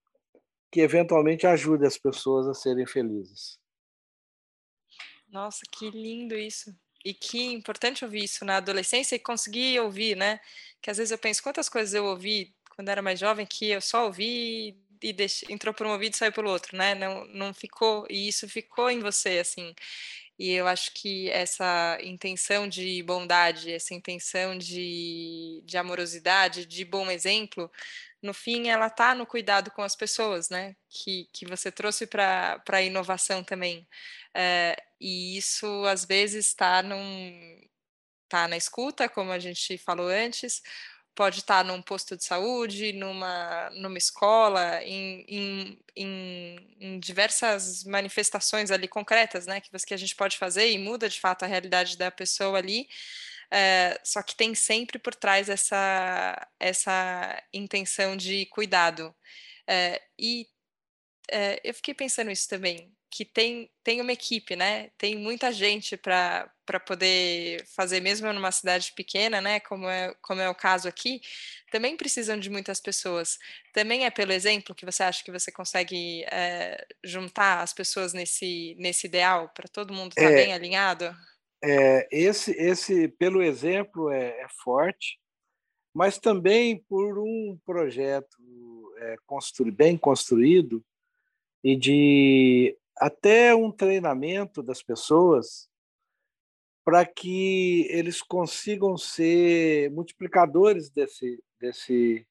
que 0.71 0.81
eventualmente 0.81 1.47
ajudem 1.47 1.87
as 1.87 1.99
pessoas 1.99 2.49
a 2.49 2.55
serem 2.55 2.87
felizes. 2.87 3.59
Nossa, 5.29 5.61
que 5.71 5.91
lindo 5.91 6.35
isso. 6.35 6.75
E 7.05 7.13
que 7.13 7.53
importante 7.53 8.05
ouvir 8.05 8.25
isso 8.25 8.45
na 8.45 8.57
adolescência 8.57 9.17
e 9.17 9.19
conseguir 9.19 9.79
ouvir, 9.81 10.17
né? 10.17 10.41
Que 10.81 10.91
às 10.91 10.97
vezes 10.97 11.11
eu 11.11 11.19
penso 11.19 11.43
quantas 11.43 11.69
coisas 11.69 11.93
eu 11.93 12.05
ouvi 12.05 12.55
quando 12.75 12.89
era 12.89 13.03
mais 13.03 13.19
jovem 13.19 13.45
que 13.45 13.71
eu 13.71 13.81
só 13.81 14.07
ouvi 14.07 14.79
e 15.03 15.17
entrou 15.51 15.75
por 15.75 15.87
um 15.87 15.91
ouvido 15.91 16.15
e 16.15 16.17
saiu 16.17 16.33
pelo 16.33 16.51
outro, 16.51 16.77
né? 16.77 16.95
Não, 16.95 17.27
não 17.27 17.53
ficou, 17.53 18.07
e 18.09 18.29
isso 18.29 18.49
ficou 18.49 18.89
em 18.89 19.01
você, 19.01 19.41
assim. 19.41 19.75
E 20.39 20.51
eu 20.53 20.67
acho 20.67 20.93
que 20.95 21.31
essa 21.31 21.99
intenção 22.03 22.69
de 22.69 23.03
bondade, 23.03 23.73
essa 23.73 23.95
intenção 23.95 24.57
de, 24.57 25.63
de 25.65 25.77
amorosidade, 25.77 26.67
de 26.67 26.85
bom 26.85 27.11
exemplo, 27.11 27.71
no 28.23 28.33
fim, 28.33 28.69
ela 28.69 28.87
está 28.87 29.15
no 29.15 29.27
cuidado 29.27 29.71
com 29.73 29.83
as 29.83 29.97
pessoas, 29.97 30.49
né? 30.49 30.77
Que, 30.89 31.29
que 31.33 31.45
você 31.45 31.73
trouxe 31.73 32.07
para 32.07 32.63
a 32.69 32.83
inovação 32.83 33.43
também. 33.43 33.87
É, 34.35 34.77
e 35.01 35.37
isso, 35.37 35.67
às 35.87 36.05
vezes, 36.05 36.47
está 36.47 36.83
tá 38.29 38.49
na 38.49 38.57
escuta, 38.57 39.09
como 39.09 39.33
a 39.33 39.39
gente 39.39 39.77
falou 39.77 40.09
antes, 40.09 40.63
pode 41.15 41.41
estar 41.41 41.65
num 41.65 41.83
posto 41.83 42.17
de 42.17 42.25
saúde, 42.25 42.93
numa, 42.93 43.71
numa 43.71 43.99
escola, 43.99 44.83
em, 44.83 45.25
em, 45.29 45.79
em, 45.97 46.77
em, 46.81 47.01
diversas 47.01 47.85
manifestações 47.85 48.71
ali 48.71 48.89
concretas, 48.89 49.47
né, 49.47 49.61
que, 49.61 49.71
que 49.71 49.95
a 49.95 49.97
gente 49.97 50.17
pode 50.17 50.39
fazer 50.39 50.71
e 50.71 50.79
muda 50.79 51.09
de 51.09 51.21
fato 51.21 51.45
a 51.45 51.47
realidade 51.47 51.97
da 51.99 52.11
pessoa 52.11 52.59
ali, 52.59 52.89
é, 53.51 54.01
só 54.03 54.23
que 54.23 54.35
tem 54.35 54.55
sempre 54.55 54.99
por 54.99 55.15
trás 55.15 55.49
essa, 55.49 56.49
essa 56.59 57.43
intenção 57.53 58.17
de 58.17 58.47
cuidado. 58.47 59.15
É, 59.67 60.01
e 60.19 60.49
é, 61.31 61.61
eu 61.65 61.75
fiquei 61.75 61.95
pensando 61.95 62.31
isso 62.31 62.49
também, 62.49 62.91
que 63.13 63.27
tem, 63.27 63.71
tem 63.85 64.01
uma 64.01 64.13
equipe, 64.13 64.57
né? 64.57 64.89
Tem 64.97 65.15
muita 65.15 65.53
gente 65.53 65.99
para 65.99 66.51
poder 66.87 67.63
fazer, 67.77 68.01
mesmo 68.01 68.33
numa 68.33 68.51
cidade 68.51 68.91
pequena, 68.97 69.39
né? 69.39 69.61
Como 69.61 69.87
é, 69.87 70.15
como 70.23 70.41
é 70.41 70.49
o 70.49 70.55
caso 70.55 70.89
aqui, 70.89 71.21
também 71.71 71.95
precisam 71.95 72.41
de 72.41 72.49
muitas 72.49 72.81
pessoas. 72.81 73.39
Também 73.75 74.07
é 74.07 74.11
pelo 74.11 74.33
exemplo 74.33 74.75
que 74.75 74.87
você 74.87 75.03
acha 75.03 75.23
que 75.23 75.31
você 75.31 75.53
consegue 75.53 76.25
é, 76.33 76.87
juntar 77.05 77.61
as 77.61 77.75
pessoas 77.75 78.15
nesse, 78.15 78.75
nesse 78.79 79.07
ideal, 79.07 79.51
para 79.51 79.69
todo 79.69 79.93
mundo 79.93 80.13
estar 80.13 80.23
tá 80.23 80.31
é, 80.31 80.35
bem 80.35 80.55
alinhado? 80.55 81.15
É, 81.63 82.09
esse, 82.11 82.53
esse, 82.53 83.09
pelo 83.09 83.43
exemplo, 83.43 84.11
é, 84.11 84.41
é 84.41 84.47
forte, 84.65 85.21
mas 85.95 86.17
também 86.17 86.83
por 86.89 87.19
um 87.19 87.59
projeto 87.67 88.39
é, 89.01 89.17
constru, 89.27 89.71
bem 89.71 89.99
construído 89.99 90.83
e 91.63 91.77
de 91.77 92.75
até 92.97 93.55
um 93.55 93.71
treinamento 93.71 94.63
das 94.63 94.83
pessoas 94.83 95.69
para 96.85 97.07
que 97.07 97.87
eles 97.91 98.21
consigam 98.21 98.97
ser 98.97 99.91
multiplicadores 99.91 100.91
desse, 100.91 101.43
desse, 101.61 102.27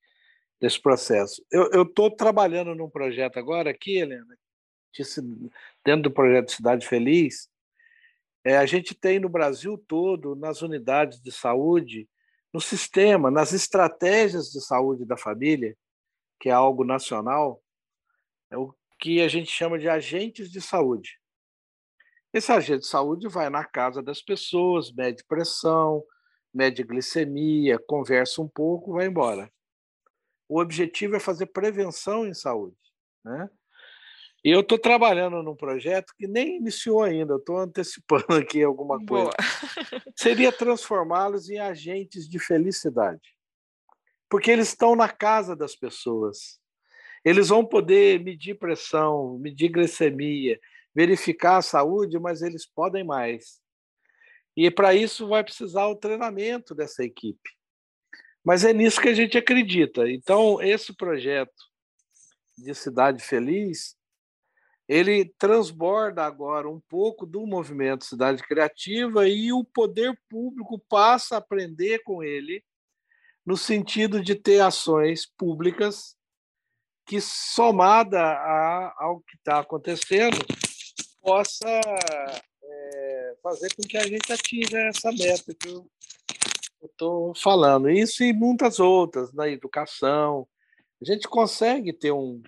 desse 0.60 0.82
processo. 0.82 1.44
Eu 1.50 1.84
estou 1.84 2.12
trabalhando 2.12 2.76
num 2.76 2.90
projeto 2.90 3.38
agora 3.38 3.72
aqui, 3.72 3.98
Helena, 3.98 4.38
dentro 5.86 6.04
do 6.04 6.12
projeto 6.12 6.52
Cidade 6.52 6.86
Feliz. 6.86 7.50
É, 8.44 8.58
a 8.58 8.66
gente 8.66 8.94
tem 8.94 9.20
no 9.20 9.30
Brasil 9.30 9.78
todo, 9.88 10.36
nas 10.36 10.62
unidades 10.62 11.22
de 11.22 11.32
saúde, 11.32 12.10
no 12.52 12.60
sistema, 12.60 13.32
nas 13.32 13.54
estratégias 13.54 14.52
de 14.52 14.60
saúde 14.60 15.06
da 15.06 15.16
família, 15.16 15.78
que 16.40 16.50
é 16.50 16.52
algo 16.52 16.84
nacional, 16.84 17.64
é 18.50 18.58
o 18.58 18.76
que 19.02 19.20
a 19.20 19.28
gente 19.28 19.52
chama 19.52 19.80
de 19.80 19.90
agentes 19.90 20.52
de 20.52 20.62
saúde. 20.62 21.20
Esse 22.32 22.52
agente 22.52 22.82
de 22.82 22.88
saúde 22.88 23.28
vai 23.28 23.50
na 23.50 23.66
casa 23.66 24.02
das 24.02 24.22
pessoas, 24.22 24.94
mede 24.94 25.26
pressão, 25.26 26.04
mede 26.54 26.84
glicemia, 26.84 27.80
conversa 27.80 28.42
um 28.42 28.48
pouco, 28.48 28.94
vai 28.94 29.08
embora. 29.08 29.52
O 30.48 30.62
objetivo 30.62 31.16
é 31.16 31.20
fazer 31.20 31.48
prevenção 31.48 32.28
em 32.28 32.34
saúde. 32.34 32.78
Né? 33.26 33.50
E 34.46 34.52
eu 34.52 34.62
estou 34.62 34.78
trabalhando 34.78 35.42
num 35.42 35.56
projeto 35.56 36.14
que 36.16 36.28
nem 36.28 36.58
iniciou 36.58 37.02
ainda, 37.02 37.36
estou 37.36 37.58
antecipando 37.58 38.26
aqui 38.38 38.62
alguma 38.62 39.04
coisa. 39.04 39.32
Boa. 39.32 39.36
Seria 40.16 40.52
transformá-los 40.52 41.50
em 41.50 41.58
agentes 41.58 42.30
de 42.30 42.38
felicidade. 42.38 43.36
Porque 44.30 44.52
eles 44.52 44.70
estão 44.70 44.96
na 44.96 45.10
casa 45.10 45.56
das 45.56 45.76
pessoas. 45.76 46.61
Eles 47.24 47.50
vão 47.50 47.66
poder 47.66 48.20
medir 48.20 48.58
pressão, 48.58 49.38
medir 49.38 49.70
glicemia, 49.70 50.60
verificar 50.94 51.58
a 51.58 51.62
saúde, 51.62 52.20
mas 52.20 52.42
eles 52.42 52.66
podem 52.66 53.04
mais. 53.04 53.62
E 54.56 54.70
para 54.70 54.94
isso 54.94 55.28
vai 55.28 55.44
precisar 55.44 55.88
o 55.88 55.96
treinamento 55.96 56.76
dessa 56.76 57.04
equipe. 57.04 57.50
Mas 58.44 58.66
é 58.66 58.74
nisso 58.74 59.00
que 59.00 59.10
a 59.10 59.14
gente 59.14 59.38
acredita. 59.38 60.10
Então, 60.10 60.62
esse 60.62 60.96
projeto 60.96 61.54
de 62.58 62.74
Cidade 62.74 63.24
Feliz 63.24 63.96
ele 64.92 65.34
transborda 65.38 66.26
agora 66.26 66.70
um 66.70 66.82
pouco 66.82 67.26
do 67.26 67.48
movimento 67.48 68.04
Cidade 68.04 68.44
Criativa 68.44 69.26
e 69.26 69.54
o 69.54 69.64
poder 69.64 70.20
público 70.30 70.78
passa 70.90 71.36
a 71.36 71.38
aprender 71.38 72.00
com 72.00 72.22
ele, 72.22 72.62
no 73.46 73.56
sentido 73.56 74.22
de 74.22 74.36
ter 74.36 74.60
ações 74.60 75.26
públicas 75.26 76.18
que, 77.06 77.20
somada 77.22 78.20
a, 78.20 78.94
ao 78.98 79.20
que 79.22 79.36
está 79.36 79.60
acontecendo, 79.60 80.38
possa 81.22 81.68
é, 82.64 83.36
fazer 83.44 83.74
com 83.76 83.84
que 83.84 83.98
a 83.98 84.08
gente 84.08 84.32
atinja 84.32 84.80
essa 84.80 85.12
meta 85.12 85.54
que 85.54 85.68
eu 85.68 85.86
estou 86.84 87.34
falando. 87.36 87.90
Isso 87.90 88.24
e 88.24 88.34
muitas 88.34 88.80
outras, 88.80 89.34
na 89.34 89.48
educação. 89.48 90.48
A 91.02 91.06
gente 91.06 91.28
consegue 91.28 91.94
ter 91.94 92.12
um, 92.12 92.42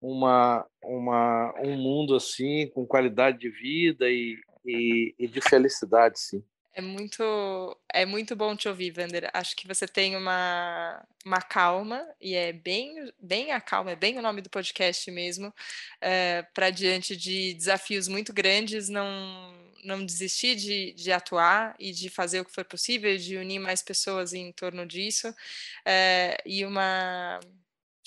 uma, 0.00 0.66
uma, 0.82 1.54
um 1.62 1.76
mundo 1.76 2.14
assim, 2.14 2.68
com 2.68 2.86
qualidade 2.86 3.38
de 3.38 3.50
vida 3.50 4.08
e, 4.08 4.38
e, 4.64 5.14
e 5.18 5.26
de 5.26 5.40
felicidade, 5.40 6.18
sim. 6.18 6.42
É 6.78 6.80
muito, 6.80 7.76
é 7.92 8.06
muito 8.06 8.36
bom 8.36 8.54
te 8.54 8.68
ouvir, 8.68 8.92
Vander. 8.92 9.28
Acho 9.34 9.56
que 9.56 9.66
você 9.66 9.84
tem 9.84 10.14
uma, 10.14 11.04
uma 11.26 11.42
calma, 11.42 12.06
e 12.20 12.36
é 12.36 12.52
bem, 12.52 13.12
bem 13.20 13.50
a 13.50 13.60
calma, 13.60 13.90
é 13.90 13.96
bem 13.96 14.16
o 14.16 14.22
nome 14.22 14.40
do 14.40 14.48
podcast 14.48 15.10
mesmo, 15.10 15.52
é, 16.00 16.42
para 16.54 16.70
diante 16.70 17.16
de 17.16 17.52
desafios 17.54 18.06
muito 18.06 18.32
grandes, 18.32 18.88
não, 18.88 19.52
não 19.82 20.06
desistir 20.06 20.54
de, 20.54 20.92
de 20.92 21.10
atuar 21.10 21.74
e 21.80 21.90
de 21.90 22.08
fazer 22.08 22.38
o 22.38 22.44
que 22.44 22.54
for 22.54 22.64
possível, 22.64 23.16
de 23.16 23.36
unir 23.36 23.58
mais 23.58 23.82
pessoas 23.82 24.32
em 24.32 24.52
torno 24.52 24.86
disso, 24.86 25.34
é, 25.84 26.40
e 26.46 26.64
uma 26.64 27.40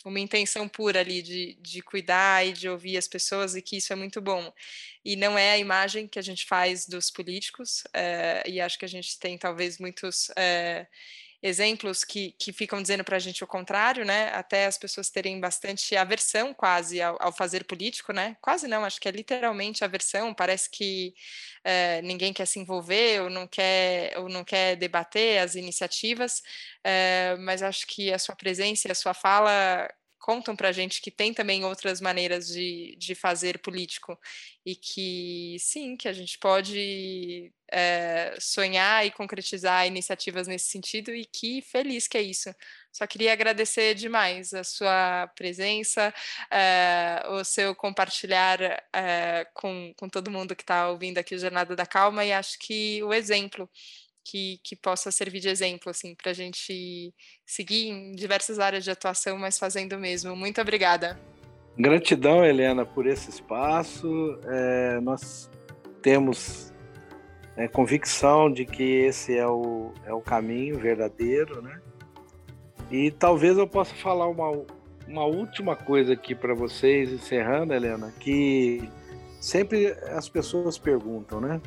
uma 0.09 0.19
intenção 0.19 0.67
pura 0.67 0.99
ali 0.99 1.21
de, 1.21 1.57
de 1.61 1.81
cuidar 1.81 2.45
e 2.45 2.53
de 2.53 2.67
ouvir 2.67 2.97
as 2.97 3.07
pessoas 3.07 3.55
e 3.55 3.61
que 3.61 3.77
isso 3.77 3.93
é 3.93 3.95
muito 3.95 4.21
bom. 4.21 4.51
E 5.03 5.15
não 5.15 5.37
é 5.37 5.51
a 5.51 5.57
imagem 5.57 6.07
que 6.07 6.19
a 6.19 6.21
gente 6.21 6.45
faz 6.45 6.85
dos 6.85 7.09
políticos, 7.09 7.83
é, 7.93 8.43
e 8.47 8.61
acho 8.61 8.77
que 8.77 8.85
a 8.85 8.89
gente 8.89 9.19
tem 9.19 9.37
talvez 9.37 9.77
muitos 9.77 10.29
é, 10.37 10.87
exemplos 11.41 12.03
que, 12.03 12.33
que 12.37 12.53
ficam 12.53 12.81
dizendo 12.81 13.03
para 13.03 13.15
a 13.15 13.19
gente 13.19 13.43
o 13.43 13.47
contrário, 13.47 14.05
né? 14.05 14.29
Até 14.33 14.65
as 14.67 14.77
pessoas 14.77 15.09
terem 15.09 15.39
bastante 15.39 15.95
aversão 15.95 16.53
quase 16.53 17.01
ao, 17.01 17.17
ao, 17.19 17.31
fazer 17.31 17.63
político, 17.65 18.13
né? 18.13 18.37
Quase 18.41 18.67
não, 18.67 18.85
acho 18.85 19.01
que 19.01 19.07
é 19.07 19.11
literalmente 19.11 19.83
aversão. 19.83 20.33
Parece 20.33 20.69
que 20.69 21.13
é, 21.63 22.01
ninguém 22.03 22.33
quer 22.33 22.45
se 22.45 22.59
envolver 22.59 23.21
ou 23.21 23.29
não 23.29 23.47
quer 23.47 24.17
ou 24.17 24.29
não 24.29 24.43
quer 24.43 24.75
debater 24.75 25.39
as 25.39 25.55
iniciativas, 25.55 26.43
é, 26.83 27.35
mas 27.39 27.63
acho 27.63 27.87
que 27.87 28.13
a 28.13 28.19
sua 28.19 28.35
presença 28.35 28.91
a 28.91 28.95
sua 28.95 29.13
fala 29.13 29.89
contam 30.21 30.55
para 30.55 30.69
a 30.69 30.71
gente 30.71 31.01
que 31.01 31.11
tem 31.11 31.33
também 31.33 31.65
outras 31.65 31.99
maneiras 31.99 32.47
de, 32.47 32.95
de 32.97 33.15
fazer 33.15 33.59
político 33.59 34.17
e 34.65 34.75
que 34.75 35.57
sim, 35.59 35.97
que 35.97 36.07
a 36.07 36.13
gente 36.13 36.37
pode 36.37 37.51
é, 37.71 38.35
sonhar 38.39 39.05
e 39.05 39.11
concretizar 39.11 39.87
iniciativas 39.87 40.47
nesse 40.47 40.69
sentido 40.69 41.13
e 41.13 41.25
que 41.25 41.61
feliz 41.63 42.07
que 42.07 42.17
é 42.17 42.21
isso. 42.21 42.53
Só 42.91 43.07
queria 43.07 43.33
agradecer 43.33 43.95
demais 43.95 44.53
a 44.53 44.63
sua 44.63 45.27
presença, 45.35 46.13
é, 46.51 47.23
o 47.29 47.43
seu 47.43 47.73
compartilhar 47.73 48.59
é, 48.93 49.47
com, 49.53 49.93
com 49.97 50.07
todo 50.07 50.29
mundo 50.29 50.55
que 50.55 50.63
está 50.63 50.89
ouvindo 50.89 51.17
aqui 51.17 51.33
o 51.33 51.39
Jornada 51.39 51.75
da 51.75 51.85
Calma 51.85 52.23
e 52.23 52.31
acho 52.31 52.59
que 52.59 53.01
o 53.03 53.13
exemplo 53.13 53.69
que, 54.23 54.59
que 54.63 54.75
possa 54.75 55.11
servir 55.11 55.39
de 55.39 55.49
exemplo, 55.49 55.89
assim, 55.89 56.15
para 56.15 56.31
a 56.31 56.33
gente 56.33 57.13
seguir 57.45 57.89
em 57.89 58.11
diversas 58.13 58.59
áreas 58.59 58.83
de 58.83 58.91
atuação, 58.91 59.37
mas 59.37 59.57
fazendo 59.57 59.97
mesmo. 59.97 60.35
Muito 60.35 60.59
obrigada. 60.61 61.19
Gratidão, 61.77 62.45
Helena, 62.45 62.85
por 62.85 63.07
esse 63.07 63.29
espaço. 63.29 64.39
É, 64.45 64.99
nós 65.01 65.49
temos 66.01 66.71
é, 67.55 67.67
convicção 67.67 68.51
de 68.51 68.65
que 68.65 68.83
esse 68.83 69.37
é 69.37 69.47
o, 69.47 69.93
é 70.05 70.13
o 70.13 70.21
caminho 70.21 70.77
verdadeiro, 70.77 71.61
né? 71.61 71.79
E 72.89 73.09
talvez 73.09 73.57
eu 73.57 73.67
possa 73.67 73.95
falar 73.95 74.27
uma, 74.27 74.65
uma 75.07 75.25
última 75.25 75.75
coisa 75.75 76.13
aqui 76.13 76.35
para 76.35 76.53
vocês, 76.53 77.09
encerrando, 77.11 77.73
Helena, 77.73 78.13
que 78.19 78.89
sempre 79.39 79.87
as 80.09 80.27
pessoas 80.27 80.77
perguntam, 80.77 81.39
né? 81.39 81.61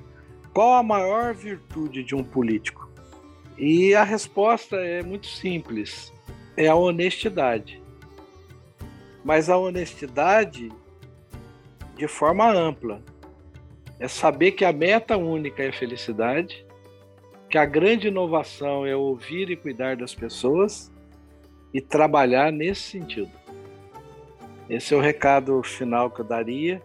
Qual 0.54 0.74
a 0.74 0.84
maior 0.84 1.34
virtude 1.34 2.04
de 2.04 2.14
um 2.14 2.22
político? 2.22 2.88
E 3.58 3.92
a 3.92 4.04
resposta 4.04 4.76
é 4.76 5.02
muito 5.02 5.26
simples: 5.26 6.12
é 6.56 6.68
a 6.68 6.76
honestidade. 6.76 7.82
Mas 9.24 9.50
a 9.50 9.56
honestidade 9.56 10.70
de 11.96 12.06
forma 12.06 12.48
ampla. 12.48 13.02
É 13.98 14.08
saber 14.08 14.52
que 14.52 14.64
a 14.64 14.72
meta 14.72 15.16
única 15.16 15.62
é 15.62 15.68
a 15.68 15.72
felicidade, 15.72 16.66
que 17.48 17.56
a 17.56 17.64
grande 17.64 18.08
inovação 18.08 18.84
é 18.84 18.94
ouvir 18.94 19.50
e 19.50 19.56
cuidar 19.56 19.96
das 19.96 20.14
pessoas 20.14 20.92
e 21.72 21.80
trabalhar 21.80 22.52
nesse 22.52 22.82
sentido. 22.82 23.30
Esse 24.68 24.94
é 24.94 24.96
o 24.96 25.00
recado 25.00 25.62
final 25.62 26.10
que 26.10 26.20
eu 26.20 26.24
daria, 26.24 26.82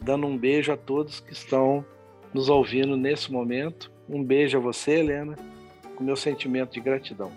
dando 0.00 0.26
um 0.26 0.36
beijo 0.36 0.72
a 0.72 0.76
todos 0.76 1.20
que 1.20 1.32
estão 1.32 1.84
nos 2.32 2.48
ouvindo 2.48 2.96
nesse 2.96 3.30
momento. 3.30 3.90
Um 4.08 4.22
beijo 4.22 4.58
a 4.58 4.60
você, 4.60 4.92
Helena, 4.92 5.36
com 5.96 6.04
meu 6.04 6.16
sentimento 6.16 6.72
de 6.72 6.80
gratidão. 6.80 7.32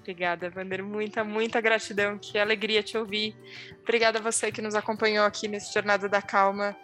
Obrigada, 0.00 0.48
Vander. 0.48 0.84
Muita, 0.84 1.24
muita 1.24 1.60
gratidão. 1.60 2.16
Que 2.16 2.38
alegria 2.38 2.82
te 2.82 2.96
ouvir. 2.96 3.34
Obrigada 3.82 4.18
a 4.18 4.22
você 4.22 4.52
que 4.52 4.62
nos 4.62 4.76
acompanhou 4.76 5.24
aqui 5.24 5.48
nesse 5.48 5.74
Jornada 5.74 6.08
da 6.08 6.22
Calma, 6.22 6.76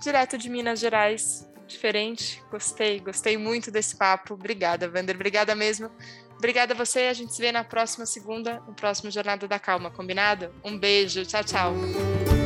direto 0.00 0.38
de 0.38 0.48
Minas 0.48 0.78
Gerais. 0.78 1.50
Diferente. 1.66 2.42
Gostei, 2.50 3.00
gostei 3.00 3.36
muito 3.36 3.70
desse 3.70 3.96
papo. 3.96 4.34
Obrigada, 4.34 4.88
Vander. 4.88 5.16
Obrigada 5.16 5.54
mesmo. 5.54 5.90
Obrigada 6.36 6.72
a 6.72 6.76
você. 6.76 7.00
A 7.02 7.12
gente 7.12 7.34
se 7.34 7.42
vê 7.42 7.50
na 7.50 7.64
próxima 7.64 8.06
segunda, 8.06 8.60
no 8.60 8.72
próximo 8.72 9.10
Jornada 9.10 9.46
da 9.48 9.58
Calma, 9.58 9.90
combinado? 9.90 10.54
Um 10.64 10.78
beijo. 10.78 11.24
Tchau, 11.26 11.44
tchau. 11.44 12.39